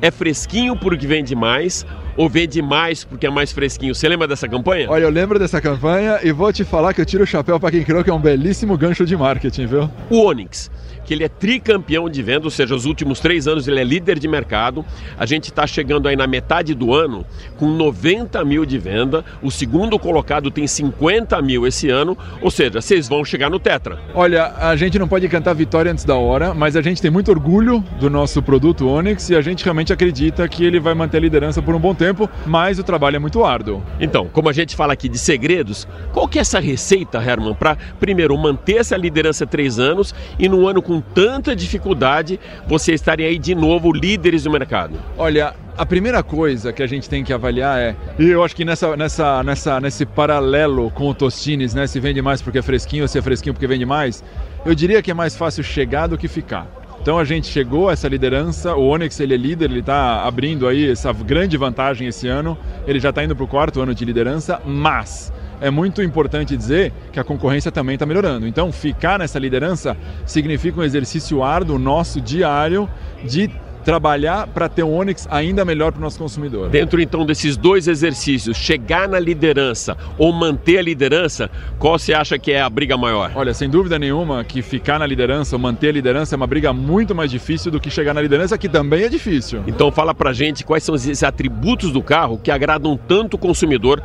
É 0.00 0.12
fresquinho 0.12 0.76
porque 0.76 1.04
vende 1.04 1.34
mais 1.34 1.84
ou 2.16 2.28
vende 2.28 2.60
mais 2.62 3.04
porque 3.04 3.26
é 3.26 3.30
mais 3.30 3.52
fresquinho? 3.52 3.94
Você 3.94 4.08
lembra 4.08 4.26
dessa 4.26 4.48
campanha? 4.48 4.90
Olha, 4.90 5.04
eu 5.04 5.10
lembro 5.10 5.38
dessa 5.38 5.60
campanha 5.60 6.20
e 6.22 6.32
vou 6.32 6.52
te 6.52 6.64
falar 6.64 6.94
que 6.94 7.00
eu 7.00 7.06
tiro 7.06 7.24
o 7.24 7.26
chapéu 7.26 7.58
para 7.58 7.70
quem 7.70 7.82
criou 7.82 8.04
que 8.04 8.10
é 8.10 8.14
um 8.14 8.20
belíssimo 8.20 8.76
gancho 8.76 9.04
de 9.04 9.16
marketing, 9.16 9.66
viu? 9.66 9.90
O 10.08 10.24
Onix 10.24 10.70
que 11.10 11.14
ele 11.14 11.24
é 11.24 11.28
tricampeão 11.28 12.08
de 12.08 12.22
venda, 12.22 12.44
ou 12.44 12.52
seja, 12.52 12.72
os 12.72 12.84
últimos 12.84 13.18
três 13.18 13.48
anos 13.48 13.66
ele 13.66 13.80
é 13.80 13.82
líder 13.82 14.16
de 14.16 14.28
mercado. 14.28 14.84
A 15.18 15.26
gente 15.26 15.50
está 15.50 15.66
chegando 15.66 16.06
aí 16.06 16.14
na 16.14 16.24
metade 16.24 16.72
do 16.72 16.94
ano 16.94 17.26
com 17.56 17.68
90 17.68 18.44
mil 18.44 18.64
de 18.64 18.78
venda. 18.78 19.24
O 19.42 19.50
segundo 19.50 19.98
colocado 19.98 20.52
tem 20.52 20.68
50 20.68 21.42
mil 21.42 21.66
esse 21.66 21.90
ano, 21.90 22.16
ou 22.40 22.48
seja, 22.48 22.80
vocês 22.80 23.08
vão 23.08 23.24
chegar 23.24 23.50
no 23.50 23.58
Tetra. 23.58 23.98
Olha, 24.14 24.52
a 24.56 24.76
gente 24.76 25.00
não 25.00 25.08
pode 25.08 25.28
cantar 25.28 25.52
vitória 25.52 25.90
antes 25.90 26.04
da 26.04 26.14
hora, 26.14 26.54
mas 26.54 26.76
a 26.76 26.80
gente 26.80 27.02
tem 27.02 27.10
muito 27.10 27.28
orgulho 27.32 27.82
do 27.98 28.08
nosso 28.08 28.40
produto 28.40 28.86
Onix 28.86 29.30
e 29.30 29.34
a 29.34 29.40
gente 29.40 29.64
realmente 29.64 29.92
acredita 29.92 30.46
que 30.46 30.64
ele 30.64 30.78
vai 30.78 30.94
manter 30.94 31.16
a 31.16 31.20
liderança 31.20 31.60
por 31.60 31.74
um 31.74 31.80
bom 31.80 31.92
tempo, 31.92 32.09
mas 32.46 32.78
o 32.78 32.84
trabalho 32.84 33.16
é 33.16 33.18
muito 33.18 33.44
árduo. 33.44 33.82
Então, 33.98 34.28
como 34.32 34.48
a 34.48 34.52
gente 34.52 34.76
fala 34.76 34.92
aqui 34.92 35.08
de 35.08 35.18
segredos, 35.18 35.86
qual 36.12 36.28
que 36.28 36.38
é 36.38 36.40
essa 36.40 36.60
receita, 36.60 37.18
Herman, 37.18 37.54
para 37.54 37.76
primeiro 37.98 38.36
manter 38.36 38.78
essa 38.78 38.96
liderança 38.96 39.46
três 39.46 39.78
anos 39.78 40.14
e 40.38 40.48
no 40.48 40.66
ano 40.66 40.82
com 40.82 41.00
tanta 41.00 41.54
dificuldade 41.54 42.38
vocês 42.66 43.00
estarem 43.00 43.26
aí 43.26 43.38
de 43.38 43.54
novo 43.54 43.92
líderes 43.92 44.44
do 44.44 44.50
mercado? 44.50 44.98
Olha, 45.16 45.54
a 45.76 45.86
primeira 45.86 46.22
coisa 46.22 46.72
que 46.72 46.82
a 46.82 46.86
gente 46.86 47.08
tem 47.08 47.24
que 47.24 47.32
avaliar 47.32 47.78
é, 47.78 47.96
e 48.18 48.28
eu 48.28 48.44
acho 48.44 48.54
que 48.54 48.64
nessa, 48.64 48.96
nessa, 48.96 49.42
nessa, 49.42 49.80
nesse 49.80 50.04
paralelo 50.04 50.90
com 50.90 51.08
o 51.08 51.14
Tostines, 51.14 51.74
né, 51.74 51.86
se 51.86 51.98
vende 51.98 52.20
mais 52.20 52.42
porque 52.42 52.58
é 52.58 52.62
fresquinho 52.62 53.04
ou 53.04 53.08
se 53.08 53.18
é 53.18 53.22
fresquinho 53.22 53.54
porque 53.54 53.66
vende 53.66 53.86
mais, 53.86 54.22
eu 54.64 54.74
diria 54.74 55.02
que 55.02 55.10
é 55.10 55.14
mais 55.14 55.36
fácil 55.36 55.64
chegar 55.64 56.06
do 56.06 56.18
que 56.18 56.28
ficar. 56.28 56.79
Então 57.00 57.18
a 57.18 57.24
gente 57.24 57.46
chegou 57.46 57.88
a 57.88 57.92
essa 57.92 58.06
liderança, 58.08 58.74
o 58.76 58.86
Onyx 58.88 59.18
ele 59.20 59.32
é 59.32 59.36
líder, 59.36 59.70
ele 59.70 59.80
está 59.80 60.22
abrindo 60.22 60.68
aí 60.68 60.90
essa 60.90 61.12
grande 61.12 61.56
vantagem 61.56 62.06
esse 62.06 62.28
ano, 62.28 62.58
ele 62.86 63.00
já 63.00 63.08
está 63.08 63.24
indo 63.24 63.34
para 63.34 63.44
o 63.44 63.48
quarto 63.48 63.80
ano 63.80 63.94
de 63.94 64.04
liderança, 64.04 64.60
mas 64.66 65.32
é 65.62 65.70
muito 65.70 66.02
importante 66.02 66.56
dizer 66.56 66.92
que 67.12 67.18
a 67.18 67.24
concorrência 67.24 67.72
também 67.72 67.94
está 67.94 68.04
melhorando. 68.04 68.46
Então, 68.46 68.72
ficar 68.72 69.18
nessa 69.18 69.38
liderança 69.38 69.96
significa 70.26 70.80
um 70.80 70.84
exercício 70.84 71.42
árduo 71.42 71.78
nosso 71.78 72.20
diário 72.20 72.88
de 73.24 73.50
trabalhar 73.84 74.46
para 74.46 74.68
ter 74.68 74.82
um 74.82 74.94
Onix 74.94 75.26
ainda 75.30 75.64
melhor 75.64 75.92
para 75.92 75.98
o 75.98 76.02
nosso 76.02 76.18
consumidor. 76.18 76.68
Dentro 76.68 77.00
então 77.00 77.24
desses 77.24 77.56
dois 77.56 77.88
exercícios, 77.88 78.56
chegar 78.56 79.08
na 79.08 79.18
liderança 79.18 79.96
ou 80.18 80.32
manter 80.32 80.78
a 80.78 80.82
liderança, 80.82 81.50
qual 81.78 81.98
você 81.98 82.12
acha 82.12 82.38
que 82.38 82.52
é 82.52 82.60
a 82.60 82.68
briga 82.68 82.96
maior? 82.96 83.32
Olha, 83.34 83.54
sem 83.54 83.68
dúvida 83.68 83.98
nenhuma 83.98 84.44
que 84.44 84.62
ficar 84.62 84.98
na 84.98 85.06
liderança 85.06 85.56
ou 85.56 85.60
manter 85.60 85.88
a 85.88 85.92
liderança 85.92 86.34
é 86.34 86.36
uma 86.36 86.46
briga 86.46 86.72
muito 86.72 87.14
mais 87.14 87.30
difícil 87.30 87.70
do 87.70 87.80
que 87.80 87.90
chegar 87.90 88.14
na 88.14 88.22
liderança, 88.22 88.58
que 88.58 88.68
também 88.68 89.04
é 89.04 89.08
difícil. 89.08 89.62
Então 89.66 89.90
fala 89.90 90.14
pra 90.14 90.32
gente 90.32 90.64
quais 90.64 90.82
são 90.82 90.94
esses 90.94 91.22
atributos 91.22 91.92
do 91.92 92.02
carro 92.02 92.38
que 92.38 92.50
agradam 92.50 92.96
tanto 92.96 93.34
o 93.34 93.38
consumidor, 93.38 94.02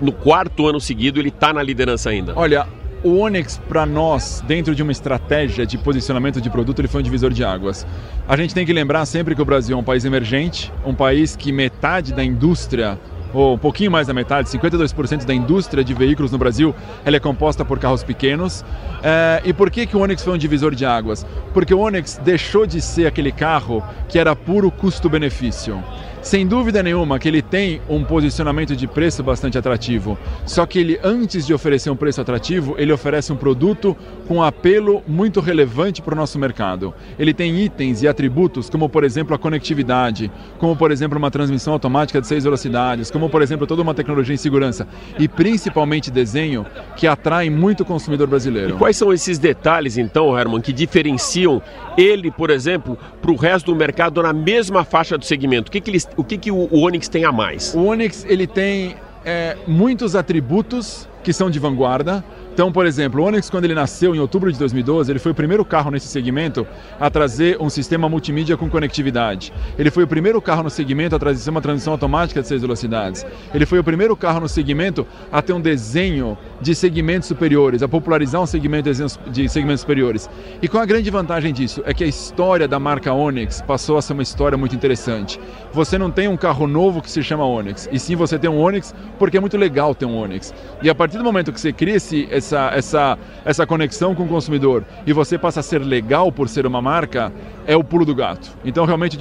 no 0.00 0.12
quarto 0.12 0.66
ano 0.66 0.80
seguido 0.80 1.20
ele 1.20 1.28
está 1.28 1.52
na 1.52 1.62
liderança 1.62 2.10
ainda. 2.10 2.32
Olha, 2.36 2.66
o 3.04 3.18
Onix, 3.18 3.60
para 3.68 3.84
nós, 3.84 4.42
dentro 4.46 4.74
de 4.74 4.82
uma 4.82 4.92
estratégia 4.92 5.66
de 5.66 5.76
posicionamento 5.76 6.40
de 6.40 6.48
produto, 6.48 6.78
ele 6.78 6.88
foi 6.88 7.00
um 7.00 7.04
divisor 7.04 7.32
de 7.32 7.44
águas. 7.44 7.86
A 8.28 8.36
gente 8.36 8.54
tem 8.54 8.64
que 8.64 8.72
lembrar 8.72 9.04
sempre 9.06 9.34
que 9.34 9.42
o 9.42 9.44
Brasil 9.44 9.76
é 9.76 9.80
um 9.80 9.84
país 9.84 10.04
emergente, 10.04 10.72
um 10.84 10.94
país 10.94 11.34
que 11.34 11.50
metade 11.50 12.12
da 12.12 12.22
indústria 12.22 12.98
ou 13.34 13.54
um 13.54 13.58
pouquinho 13.58 13.90
mais 13.90 14.06
da 14.06 14.14
metade, 14.14 14.48
52% 14.48 15.24
da 15.24 15.34
indústria 15.34 15.82
de 15.82 15.94
veículos 15.94 16.30
no 16.30 16.38
Brasil, 16.38 16.74
ela 17.04 17.16
é 17.16 17.20
composta 17.20 17.64
por 17.64 17.78
carros 17.78 18.04
pequenos. 18.04 18.64
É, 19.02 19.40
e 19.44 19.52
por 19.52 19.70
que, 19.70 19.86
que 19.86 19.96
o 19.96 20.00
Onix 20.00 20.22
foi 20.22 20.34
um 20.34 20.38
divisor 20.38 20.74
de 20.74 20.84
águas? 20.84 21.26
Porque 21.54 21.72
o 21.72 21.78
Onix 21.78 22.20
deixou 22.22 22.66
de 22.66 22.80
ser 22.80 23.06
aquele 23.06 23.32
carro 23.32 23.82
que 24.08 24.18
era 24.18 24.36
puro 24.36 24.70
custo-benefício. 24.70 25.82
Sem 26.22 26.46
dúvida 26.46 26.84
nenhuma 26.84 27.18
que 27.18 27.26
ele 27.26 27.42
tem 27.42 27.80
um 27.88 28.04
posicionamento 28.04 28.76
de 28.76 28.86
preço 28.86 29.24
bastante 29.24 29.58
atrativo. 29.58 30.16
Só 30.46 30.64
que 30.64 30.78
ele, 30.78 30.98
antes 31.02 31.44
de 31.44 31.52
oferecer 31.52 31.90
um 31.90 31.96
preço 31.96 32.20
atrativo, 32.20 32.76
ele 32.78 32.92
oferece 32.92 33.32
um 33.32 33.36
produto 33.36 33.96
com 34.28 34.40
apelo 34.40 35.02
muito 35.04 35.40
relevante 35.40 36.00
para 36.00 36.14
o 36.14 36.16
nosso 36.16 36.38
mercado. 36.38 36.94
Ele 37.18 37.34
tem 37.34 37.58
itens 37.58 38.02
e 38.02 38.08
atributos 38.08 38.70
como, 38.70 38.88
por 38.88 39.02
exemplo, 39.02 39.34
a 39.34 39.38
conectividade, 39.38 40.30
como, 40.58 40.76
por 40.76 40.92
exemplo, 40.92 41.18
uma 41.18 41.30
transmissão 41.30 41.72
automática 41.72 42.20
de 42.20 42.26
seis 42.28 42.44
velocidades, 42.44 43.10
como, 43.10 43.28
por 43.28 43.42
exemplo, 43.42 43.66
toda 43.66 43.82
uma 43.82 43.92
tecnologia 43.92 44.34
em 44.34 44.38
segurança 44.38 44.86
e 45.18 45.26
principalmente 45.26 46.08
desenho 46.08 46.64
que 46.96 47.08
atrai 47.08 47.50
muito 47.50 47.82
o 47.82 47.84
consumidor 47.84 48.28
brasileiro. 48.28 48.76
E 48.76 48.78
quais 48.78 48.96
são 48.96 49.12
esses 49.12 49.40
detalhes, 49.40 49.98
então, 49.98 50.38
Herman, 50.38 50.60
que 50.60 50.72
diferenciam 50.72 51.60
ele, 51.98 52.30
por 52.30 52.48
exemplo, 52.48 52.96
para 53.20 53.32
o 53.32 53.36
resto 53.36 53.72
do 53.72 53.76
mercado 53.76 54.22
na 54.22 54.32
mesma 54.32 54.84
faixa 54.84 55.18
do 55.18 55.24
segmento? 55.24 55.68
O 55.68 55.72
que, 55.72 55.80
que 55.80 55.90
eles 55.90 56.11
o 56.16 56.24
que, 56.24 56.38
que 56.38 56.50
o, 56.50 56.68
Onix 56.72 57.08
tem 57.08 57.24
a 57.24 57.32
mais? 57.32 57.74
O 57.74 57.84
Onix 57.84 58.24
ele 58.28 58.46
tem 58.46 58.96
é, 59.24 59.56
muitos 59.66 60.14
atributos 60.14 61.08
que 61.22 61.32
são 61.32 61.50
de 61.50 61.58
vanguarda. 61.58 62.24
Então, 62.52 62.70
por 62.70 62.84
exemplo, 62.84 63.22
o 63.22 63.26
Onix, 63.26 63.48
quando 63.48 63.64
ele 63.64 63.74
nasceu 63.74 64.14
em 64.14 64.18
outubro 64.18 64.52
de 64.52 64.58
2012, 64.58 65.10
ele 65.10 65.18
foi 65.18 65.32
o 65.32 65.34
primeiro 65.34 65.64
carro 65.64 65.90
nesse 65.90 66.06
segmento 66.06 66.66
a 67.00 67.08
trazer 67.08 67.56
um 67.58 67.70
sistema 67.70 68.10
multimídia 68.10 68.58
com 68.58 68.68
conectividade. 68.68 69.50
Ele 69.78 69.90
foi 69.90 70.04
o 70.04 70.06
primeiro 70.06 70.40
carro 70.42 70.62
no 70.62 70.68
segmento 70.68 71.16
a 71.16 71.18
trazer 71.18 71.48
uma 71.48 71.62
transmissão 71.62 71.94
automática 71.94 72.42
de 72.42 72.48
seis 72.48 72.60
velocidades. 72.60 73.24
Ele 73.54 73.64
foi 73.64 73.78
o 73.78 73.84
primeiro 73.84 74.14
carro 74.14 74.40
no 74.40 74.48
segmento 74.48 75.06
a 75.32 75.40
ter 75.40 75.54
um 75.54 75.60
desenho 75.62 76.36
de 76.60 76.74
segmentos 76.74 77.26
superiores, 77.26 77.82
a 77.82 77.88
popularizar 77.88 78.42
um 78.42 78.46
segmento 78.46 78.90
de 79.30 79.48
segmentos 79.48 79.80
superiores. 79.80 80.28
E 80.60 80.68
qual 80.68 80.82
a 80.82 80.86
grande 80.86 81.08
vantagem 81.10 81.54
disso? 81.54 81.82
É 81.86 81.94
que 81.94 82.04
a 82.04 82.06
história 82.06 82.68
da 82.68 82.78
marca 82.78 83.14
Onix 83.14 83.62
passou 83.62 83.96
a 83.96 84.02
ser 84.02 84.12
uma 84.12 84.22
história 84.22 84.58
muito 84.58 84.76
interessante. 84.76 85.40
Você 85.72 85.96
não 85.96 86.10
tem 86.10 86.28
um 86.28 86.36
carro 86.36 86.66
novo 86.66 87.00
que 87.00 87.10
se 87.10 87.22
chama 87.22 87.46
Onix, 87.46 87.88
e 87.90 87.98
sim 87.98 88.14
você 88.14 88.38
tem 88.38 88.50
um 88.50 88.60
Onix 88.60 88.94
porque 89.18 89.38
é 89.38 89.40
muito 89.40 89.56
legal 89.56 89.94
ter 89.94 90.04
um 90.04 90.14
Onix. 90.14 90.52
E 90.82 90.90
a 90.90 90.94
partir 90.94 91.16
do 91.16 91.24
momento 91.24 91.50
que 91.50 91.58
você 91.58 91.72
cria 91.72 91.96
esse, 91.96 92.28
essa, 92.42 92.70
essa, 92.74 93.18
essa 93.44 93.66
conexão 93.66 94.14
com 94.14 94.24
o 94.24 94.28
consumidor 94.28 94.84
e 95.06 95.12
você 95.12 95.38
passa 95.38 95.60
a 95.60 95.62
ser 95.62 95.78
legal 95.78 96.32
por 96.32 96.48
ser 96.48 96.66
uma 96.66 96.82
marca, 96.82 97.32
é 97.64 97.76
o 97.76 97.84
pulo 97.84 98.04
do 98.04 98.14
gato. 98.14 98.50
Então, 98.64 98.84
realmente, 98.84 99.16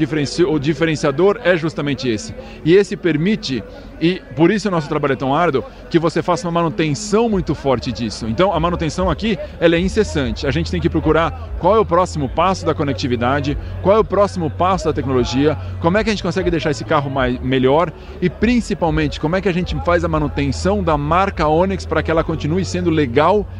o, 0.47 0.59
diferenciador 0.59 1.39
é 1.43 1.55
justamente 1.55 2.09
esse. 2.09 2.33
E 2.65 2.73
esse 2.73 2.97
permite, 2.97 3.63
e 4.01 4.19
por 4.35 4.49
isso 4.49 4.67
o 4.67 4.71
nosso 4.71 4.89
trabalho 4.89 5.13
é 5.13 5.15
tão 5.15 5.35
árduo, 5.35 5.63
que 5.89 5.99
você 5.99 6.23
faça 6.23 6.47
uma 6.47 6.59
manutenção 6.59 7.29
muito 7.29 7.53
forte 7.53 7.91
disso. 7.91 8.27
Então, 8.27 8.51
a 8.51 8.59
manutenção 8.59 9.09
aqui 9.09 9.37
ela 9.59 9.75
é 9.75 9.79
incessante. 9.79 10.47
A 10.47 10.51
gente 10.51 10.71
tem 10.71 10.81
que 10.81 10.89
procurar 10.89 11.51
qual 11.59 11.75
é 11.75 11.79
o 11.79 11.85
próximo 11.85 12.27
passo 12.29 12.65
da 12.65 12.73
conectividade, 12.73 13.55
qual 13.83 13.97
é 13.97 13.99
o 13.99 14.03
próximo 14.03 14.49
passo 14.49 14.85
da 14.85 14.93
tecnologia, 14.93 15.55
como 15.79 15.97
é 15.97 16.03
que 16.03 16.09
a 16.09 16.13
gente 16.13 16.23
consegue 16.23 16.49
deixar 16.49 16.71
esse 16.71 16.83
carro 16.83 17.11
mais, 17.11 17.39
melhor 17.39 17.91
e, 18.19 18.29
principalmente, 18.29 19.19
como 19.19 19.35
é 19.35 19.41
que 19.41 19.49
a 19.49 19.53
gente 19.53 19.75
faz 19.85 20.03
a 20.03 20.07
manutenção 20.07 20.83
da 20.83 20.97
marca 20.97 21.47
Onix 21.47 21.85
para 21.85 22.01
que 22.01 22.09
ela 22.09 22.23
continue 22.23 22.65
sendo 22.65 22.89
legal 22.89 23.10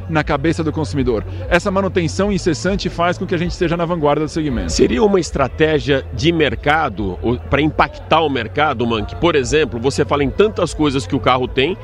na 0.10 0.24
cabeça 0.24 0.64
do 0.64 0.72
consumidor. 0.72 1.24
Essa 1.50 1.70
manutenção 1.70 2.32
incessante 2.32 2.90
faz 2.90 3.18
com 3.18 3.26
que 3.26 3.36
a 3.36 3.38
gente 3.38 3.52
esteja 3.52 3.76
na 3.78 3.86
vanguarda 3.86 4.26
do 4.26 4.30
segmento. 4.30 4.72
Seria 4.72 5.04
uma 5.04 5.20
estratégia 5.20 6.06
de 6.14 6.32
mercado 6.32 7.20
para 7.50 7.62
impactar 7.62 8.22
o 8.22 8.30
mercado, 8.30 8.86
Mank? 8.86 9.16
Por 9.16 9.36
exemplo, 9.36 9.80
você 9.80 10.06
fala 10.06 10.24
em 10.24 10.30
tantas 10.30 10.74
coisas 10.74 11.06
que 11.06 11.16
o 11.16 11.20
carro 11.20 11.48
tem, 11.48 11.78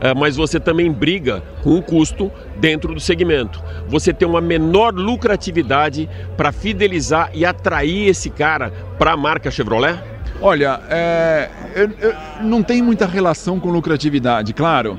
eh, 0.00 0.14
mas 0.14 0.36
você 0.36 0.60
também 0.60 0.90
briga 0.90 1.42
com 1.62 1.76
o 1.76 1.82
custo 1.82 2.30
dentro 2.56 2.94
do 2.94 3.00
segmento. 3.00 3.62
Você 3.88 4.12
tem 4.12 4.26
uma 4.26 4.40
menor 4.40 4.94
lucratividade 4.94 6.08
para 6.36 6.52
fidelizar 6.52 7.30
e 7.34 7.44
atrair 7.44 8.08
esse 8.08 8.30
cara 8.30 8.72
para 8.98 9.12
a 9.12 9.16
marca 9.16 9.50
Chevrolet? 9.50 9.98
Olha, 10.40 10.80
é, 10.88 11.50
eu, 11.74 11.90
eu, 12.00 12.14
não 12.42 12.62
tem 12.62 12.80
muita 12.80 13.06
relação 13.06 13.58
com 13.58 13.70
lucratividade, 13.70 14.52
claro. 14.52 14.98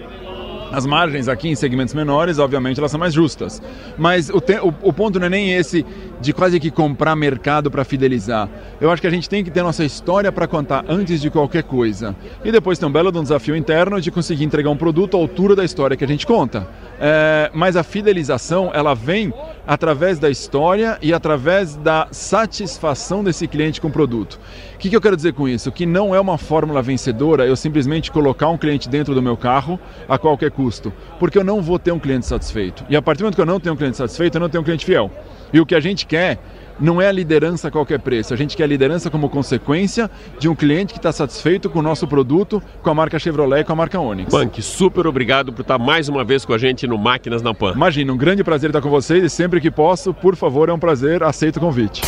As 0.72 0.86
margens 0.86 1.28
aqui 1.28 1.50
em 1.50 1.56
segmentos 1.56 1.94
menores, 1.94 2.40
obviamente, 2.40 2.80
elas 2.80 2.92
são 2.92 3.00
mais 3.00 3.14
justas. 3.14 3.62
Mas 3.98 4.30
o, 4.30 4.40
te, 4.40 4.60
o, 4.60 4.74
o 4.82 4.94
ponto 4.94 5.20
não 5.20 5.26
é 5.26 5.30
nem 5.30 5.54
esse 5.54 5.86
de 6.22 6.34
quase 6.34 6.60
que 6.60 6.70
comprar 6.70 7.16
mercado 7.16 7.72
para 7.72 7.84
fidelizar. 7.84 8.50
Eu 8.80 8.92
acho 8.92 9.02
que 9.02 9.08
a 9.08 9.12
gente 9.12 9.30
tem 9.30 9.44
que 9.44 9.50
ter 9.50 9.64
nossa 9.64 9.84
história 9.84 10.32
para 10.32 10.48
contar 10.48 10.86
antes 10.88 11.22
de 11.22 11.30
qualquer 11.30 11.64
coisa. 11.64 12.16
E 12.44 12.52
depois 12.52 12.78
tem 12.78 12.88
um 12.88 12.92
belo 12.92 13.12
desafio 13.12 13.56
interno 13.56 14.00
de 14.00 14.12
conseguir 14.12 14.44
entregar 14.44 14.70
um 14.70 14.78
produto 14.78 15.16
à 15.16 15.20
altura 15.20 15.56
da 15.56 15.64
história 15.64 15.98
que 15.98 16.04
a 16.04 16.08
gente 16.08 16.26
conta. 16.26 16.68
É, 17.00 17.50
mas 17.54 17.76
a 17.76 17.84
fidelização, 17.84 18.72
ela 18.74 18.94
vem 18.94 19.34
através 19.70 20.18
da 20.18 20.32
história 20.32 20.98
e 21.00 21.14
através 21.14 21.76
da 21.76 22.08
satisfação 22.10 23.24
desse 23.24 23.48
cliente 23.48 23.80
com 23.80 23.88
o 23.88 23.92
produto. 23.92 24.40
O 24.74 24.80
que, 24.80 24.90
que 24.90 24.96
eu 24.96 25.02
quero 25.02 25.16
dizer 25.16 25.34
com 25.34 25.48
isso? 25.48 25.72
Que 25.72 25.86
não 25.86 26.16
é 26.16 26.20
uma 26.20 26.40
fórmula 26.40 26.82
vencedora 26.82 27.46
eu 27.46 27.56
simplesmente 27.56 28.10
colocar 28.10 28.50
um 28.50 28.58
cliente 28.58 28.90
dentro 28.90 29.14
do 29.14 29.22
meu 29.22 29.38
carro 29.38 29.80
a 30.08 30.18
qualquer 30.18 30.50
custo, 30.50 30.92
porque 31.20 31.38
eu 31.38 31.44
não 31.44 31.62
vou 31.62 31.78
ter 31.78 31.92
um 31.92 32.00
cliente 32.00 32.26
satisfeito. 32.26 32.84
E 32.90 32.96
a 32.96 33.02
partir 33.02 33.20
do 33.20 33.26
momento 33.26 33.36
que 33.36 33.42
eu 33.42 33.46
não 33.46 33.60
tenho 33.60 33.76
um 33.76 33.78
cliente 33.78 33.98
satisfeito, 33.98 34.38
eu 34.38 34.42
não 34.42 34.50
tenho 34.50 34.64
um 34.64 34.66
cliente 34.66 34.84
fiel. 34.84 35.12
E 35.54 35.60
o 35.60 35.66
que 35.68 35.76
a 35.76 35.80
gente 35.80 36.08
quer 36.08 36.40
não 36.80 37.02
é 37.02 37.08
a 37.08 37.12
liderança 37.12 37.68
a 37.68 37.72
qualquer 37.72 38.00
preço. 38.00 38.34
A 38.34 38.38
gente 38.38 38.56
quer 38.56 38.64
a 38.64 38.68
liderança 38.68 39.10
como 39.10 39.30
consequência 39.30 40.10
de 40.40 40.48
um 40.48 40.56
cliente 40.56 40.94
que 40.94 41.00
está 41.00 41.12
satisfeito 41.12 41.70
com 41.70 41.80
o 41.80 41.82
nosso 41.82 42.08
produto, 42.08 42.62
com 42.82 42.90
a 42.90 42.94
marca 42.94 43.20
Chevrolet 43.20 43.62
e 43.62 43.64
com 43.64 43.74
a 43.74 43.76
marca 43.76 44.00
Onix. 44.00 44.32
Punk, 44.32 44.62
super 44.62 45.08
obrigado 45.08 45.52
por 45.52 45.62
estar 45.62 45.78
mais 45.78 46.10
uma 46.10 46.24
vez 46.24 46.46
com 46.46 46.54
a 46.54 46.58
gente 46.58 46.88
no 46.88 46.98
Máquinas 46.98 47.42
na 47.42 47.54
Pan. 47.54 47.74
Imagina, 47.74 48.14
um 48.14 48.18
grande 48.18 48.44
prazer 48.44 48.70
estar 48.70 48.82
com 48.82 48.90
vocês 48.90 49.24
e 49.24 49.30
sempre 49.30 49.60
que 49.60 49.72
posso, 49.72 50.14
por 50.14 50.36
favor, 50.36 50.70
é 50.70 50.74
um 50.74 50.80
prazer, 50.80 51.24
aceito 51.24 51.58
o 51.58 51.60
convite. 51.60 52.02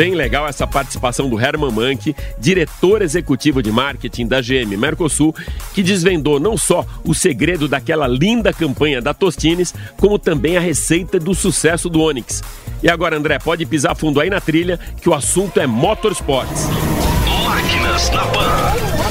Bem 0.00 0.14
legal 0.14 0.48
essa 0.48 0.66
participação 0.66 1.28
do 1.28 1.38
Herman 1.38 1.70
Mank, 1.70 2.16
diretor 2.38 3.02
executivo 3.02 3.62
de 3.62 3.70
marketing 3.70 4.26
da 4.26 4.40
GM 4.40 4.74
Mercosul, 4.74 5.34
que 5.74 5.82
desvendou 5.82 6.40
não 6.40 6.56
só 6.56 6.86
o 7.04 7.14
segredo 7.14 7.68
daquela 7.68 8.08
linda 8.08 8.50
campanha 8.50 9.02
da 9.02 9.12
Tostines, 9.12 9.74
como 9.98 10.18
também 10.18 10.56
a 10.56 10.60
receita 10.60 11.20
do 11.20 11.34
sucesso 11.34 11.90
do 11.90 12.00
Onix. 12.00 12.42
E 12.82 12.88
agora, 12.88 13.14
André, 13.14 13.38
pode 13.38 13.66
pisar 13.66 13.94
fundo 13.94 14.22
aí 14.22 14.30
na 14.30 14.40
trilha, 14.40 14.80
que 15.02 15.10
o 15.10 15.12
assunto 15.12 15.60
é 15.60 15.66
motorsports. 15.66 16.66
Máquinas 17.44 18.08
na 18.08 18.24
Pan. 18.24 19.09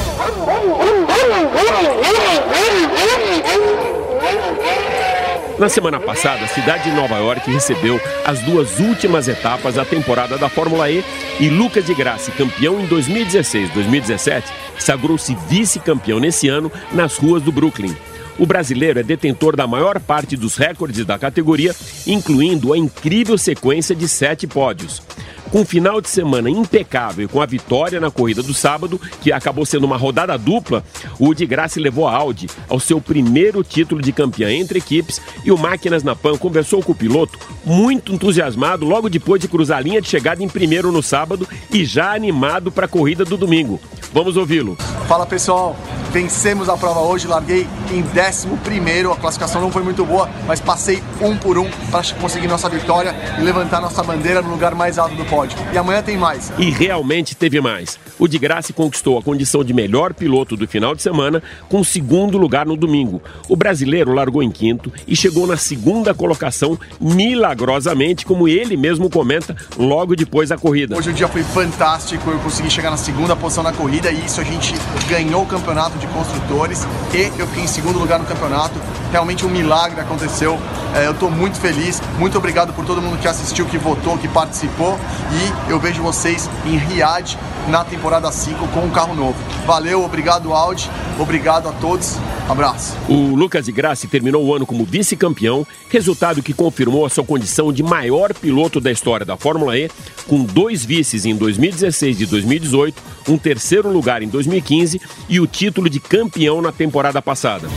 Na 5.60 5.68
semana 5.68 6.00
passada, 6.00 6.42
a 6.42 6.48
cidade 6.48 6.84
de 6.84 6.96
Nova 6.96 7.16
York 7.18 7.50
recebeu 7.50 8.00
as 8.24 8.40
duas 8.40 8.78
últimas 8.78 9.28
etapas 9.28 9.74
da 9.74 9.84
temporada 9.84 10.38
da 10.38 10.48
Fórmula 10.48 10.90
E 10.90 11.04
e 11.38 11.50
Lucas 11.50 11.84
de 11.84 11.92
Grassi, 11.92 12.32
campeão 12.32 12.80
em 12.80 12.88
2016-2017, 12.88 14.44
sagrou-se 14.78 15.36
vice-campeão 15.50 16.18
nesse 16.18 16.48
ano 16.48 16.72
nas 16.94 17.18
ruas 17.18 17.42
do 17.42 17.52
Brooklyn. 17.52 17.94
O 18.40 18.46
brasileiro 18.46 18.98
é 18.98 19.02
detentor 19.02 19.54
da 19.54 19.66
maior 19.66 20.00
parte 20.00 20.34
dos 20.34 20.56
recordes 20.56 21.04
da 21.04 21.18
categoria, 21.18 21.76
incluindo 22.06 22.72
a 22.72 22.78
incrível 22.78 23.36
sequência 23.36 23.94
de 23.94 24.08
sete 24.08 24.46
pódios. 24.46 25.02
Com 25.50 25.60
um 25.60 25.64
final 25.64 26.00
de 26.00 26.08
semana 26.08 26.48
impecável 26.48 27.26
e 27.26 27.28
com 27.28 27.42
a 27.42 27.44
vitória 27.44 28.00
na 28.00 28.10
corrida 28.10 28.42
do 28.42 28.54
sábado, 28.54 28.98
que 29.20 29.30
acabou 29.30 29.66
sendo 29.66 29.84
uma 29.84 29.98
rodada 29.98 30.38
dupla, 30.38 30.82
o 31.18 31.34
de 31.34 31.44
Graça 31.44 31.78
levou 31.78 32.08
a 32.08 32.14
Audi 32.14 32.48
ao 32.66 32.80
seu 32.80 32.98
primeiro 32.98 33.62
título 33.62 34.00
de 34.00 34.10
campeã 34.10 34.50
entre 34.50 34.78
equipes 34.78 35.20
e 35.44 35.52
o 35.52 35.58
Máquinas 35.58 36.02
na 36.02 36.16
Pan 36.16 36.38
conversou 36.38 36.82
com 36.82 36.92
o 36.92 36.94
piloto 36.94 37.38
muito 37.62 38.14
entusiasmado 38.14 38.86
logo 38.86 39.10
depois 39.10 39.38
de 39.38 39.48
cruzar 39.48 39.78
a 39.78 39.82
linha 39.82 40.00
de 40.00 40.08
chegada 40.08 40.42
em 40.42 40.48
primeiro 40.48 40.90
no 40.90 41.02
sábado 41.02 41.46
e 41.70 41.84
já 41.84 42.14
animado 42.14 42.72
para 42.72 42.86
a 42.86 42.88
corrida 42.88 43.22
do 43.22 43.36
domingo. 43.36 43.78
Vamos 44.14 44.38
ouvi-lo. 44.38 44.76
Fala 45.06 45.26
pessoal, 45.26 45.76
vencemos 46.10 46.68
a 46.68 46.76
prova 46.76 47.00
hoje, 47.00 47.26
larguei 47.26 47.66
em 47.90 48.02
11 48.02 48.48
primeiro, 48.62 49.12
a 49.12 49.16
classificação 49.16 49.60
não 49.60 49.70
foi 49.70 49.82
muito 49.82 50.04
boa, 50.04 50.28
mas 50.46 50.60
passei 50.60 51.02
um 51.20 51.36
por 51.36 51.56
um 51.56 51.70
para 51.90 52.02
conseguir 52.20 52.48
nossa 52.48 52.68
vitória 52.68 53.14
e 53.38 53.42
levantar 53.42 53.80
nossa 53.80 54.02
bandeira 54.02 54.42
no 54.42 54.50
lugar 54.50 54.74
mais 54.74 54.98
alto 54.98 55.14
do 55.14 55.24
pódio. 55.24 55.58
E 55.72 55.78
amanhã 55.78 56.02
tem 56.02 56.16
mais. 56.16 56.52
E 56.58 56.70
realmente 56.70 57.34
teve 57.34 57.60
mais. 57.60 57.98
O 58.18 58.26
de 58.26 58.38
Graça 58.38 58.72
conquistou 58.72 59.18
a 59.18 59.22
condição 59.22 59.64
de 59.64 59.72
melhor 59.72 60.12
piloto 60.12 60.56
do 60.56 60.66
final 60.66 60.94
de 60.94 61.02
semana, 61.02 61.42
com 61.68 61.82
segundo 61.84 62.36
lugar 62.36 62.66
no 62.66 62.76
domingo. 62.76 63.22
O 63.48 63.56
brasileiro 63.56 64.12
largou 64.12 64.42
em 64.42 64.50
quinto 64.50 64.92
e 65.06 65.14
chegou 65.14 65.46
na 65.46 65.56
segunda 65.56 66.12
colocação 66.12 66.78
milagrosamente, 67.00 68.26
como 68.26 68.48
ele 68.48 68.76
mesmo 68.76 69.08
comenta 69.08 69.56
logo 69.78 70.16
depois 70.16 70.48
da 70.48 70.58
corrida. 70.58 70.96
Hoje 70.96 71.10
o 71.10 71.12
dia 71.12 71.28
foi 71.28 71.42
fantástico, 71.42 72.30
eu 72.30 72.38
consegui 72.40 72.70
chegar 72.70 72.90
na 72.90 72.96
segunda 72.96 73.36
posição 73.36 73.62
na 73.62 73.72
corrida 73.72 74.10
e 74.10 74.24
isso 74.24 74.40
a 74.40 74.44
gente 74.44 74.74
ganhou 75.08 75.42
o 75.42 75.46
campeonato 75.46 75.99
de 76.00 76.06
construtores 76.08 76.86
e 77.12 77.32
eu 77.38 77.46
fiquei 77.46 77.64
em 77.64 77.68
segundo 77.68 77.98
lugar 77.98 78.18
no 78.18 78.24
campeonato. 78.24 78.80
Realmente 79.12 79.44
um 79.44 79.48
milagre 79.48 80.00
aconteceu. 80.00 80.58
É, 80.94 81.06
eu 81.06 81.12
estou 81.12 81.30
muito 81.30 81.60
feliz. 81.60 82.02
Muito 82.18 82.36
obrigado 82.38 82.72
por 82.72 82.84
todo 82.84 83.00
mundo 83.00 83.18
que 83.18 83.28
assistiu, 83.28 83.66
que 83.66 83.78
votou, 83.78 84.16
que 84.18 84.28
participou. 84.28 84.98
E 85.32 85.70
eu 85.70 85.78
vejo 85.78 86.02
vocês 86.02 86.48
em 86.64 86.76
Riad 86.76 87.36
na 87.70 87.84
temporada 87.84 88.30
5 88.30 88.68
com 88.68 88.80
um 88.80 88.90
carro 88.90 89.14
novo. 89.14 89.36
Valeu, 89.64 90.04
obrigado 90.04 90.52
Audi, 90.52 90.90
obrigado 91.18 91.68
a 91.68 91.72
todos. 91.72 92.16
Abraço. 92.48 92.96
O 93.08 93.36
Lucas 93.36 93.66
de 93.66 93.72
Grassi 93.72 94.08
terminou 94.08 94.44
o 94.44 94.52
ano 94.52 94.66
como 94.66 94.84
vice-campeão, 94.84 95.64
resultado 95.88 96.42
que 96.42 96.52
confirmou 96.52 97.06
a 97.06 97.08
sua 97.08 97.24
condição 97.24 97.72
de 97.72 97.80
maior 97.80 98.34
piloto 98.34 98.80
da 98.80 98.90
história 98.90 99.24
da 99.24 99.36
Fórmula 99.36 99.78
E, 99.78 99.88
com 100.26 100.42
dois 100.42 100.84
vices 100.84 101.24
em 101.24 101.36
2016 101.36 102.22
e 102.22 102.26
2018, 102.26 103.02
um 103.28 103.38
terceiro 103.38 103.88
lugar 103.88 104.20
em 104.20 104.28
2015 104.28 105.00
e 105.28 105.38
o 105.38 105.46
título 105.46 105.88
de 105.88 106.00
campeão 106.00 106.60
na 106.60 106.72
temporada 106.72 107.22
passada. 107.22 107.68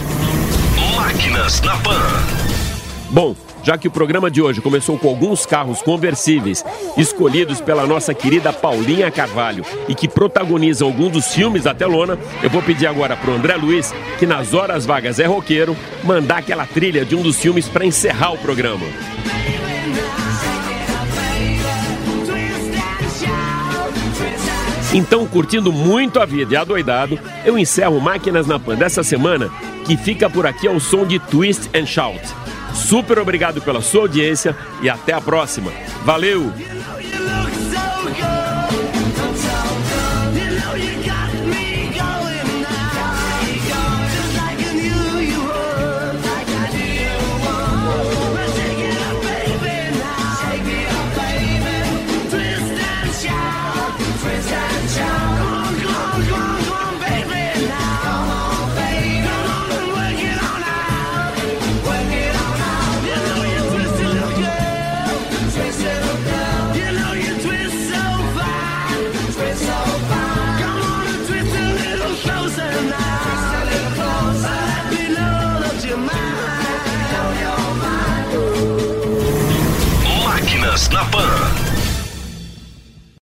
Máquinas 0.96 1.62
na 1.62 1.78
Pan. 1.78 2.02
Bom, 3.12 3.36
já 3.64 3.78
que 3.78 3.88
o 3.88 3.92
programa 3.92 4.30
de 4.30 4.42
hoje 4.42 4.62
começou 4.62 4.98
com 5.00 5.08
alguns 5.08 5.46
carros 5.46 5.82
conversíveis 5.82 6.64
escolhidos 6.98 7.62
pela 7.62 7.88
nossa 7.88 8.14
querida 8.14 8.52
Paulinha 8.52 9.10
Carvalho 9.10 9.66
e 9.88 9.96
que 9.96 10.08
protagonizam 10.08 10.88
alguns 10.88 11.14
dos 11.14 11.34
filmes 11.34 11.64
da 11.64 11.74
telona, 11.74 12.20
eu 12.44 12.50
vou 12.50 12.62
pedir 12.62 12.86
agora 12.86 13.16
pro 13.16 13.34
André 13.34 13.56
Luiz, 13.56 13.94
que 14.20 14.26
nas 14.26 14.54
horas 14.54 14.86
vagas 14.86 15.20
é 15.20 15.26
roqueiro, 15.26 15.76
mandar 16.04 16.40
aquela 16.40 16.66
trilha 16.66 17.06
de 17.06 17.16
um 17.16 17.22
dos 17.22 17.38
filmes 17.40 17.68
para 17.68 17.86
encerrar 17.86 18.34
o 18.34 18.38
programa. 18.38 18.86
Então, 24.94 25.26
curtindo 25.26 25.74
muito 25.74 26.20
a 26.20 26.26
vida 26.26 26.54
e 26.54 26.56
adoidado, 26.56 27.18
eu 27.44 27.58
encerro 27.58 28.00
Máquinas 28.00 28.46
na 28.46 28.60
Pan 28.60 28.76
dessa 28.76 29.02
semana, 29.02 29.50
que 29.88 29.98
fica 29.98 30.30
por 30.30 30.46
aqui 30.46 30.68
ao 30.68 30.80
som 30.80 31.04
de 31.04 31.18
Twist 31.18 31.68
and 31.76 31.88
Shout. 31.88 32.22
Super 32.84 33.20
obrigado 33.20 33.62
pela 33.62 33.82
sua 33.82 34.02
audiência 34.02 34.56
e 34.82 34.90
até 34.90 35.14
a 35.14 35.22
próxima. 35.22 35.72
Valeu! 36.04 36.52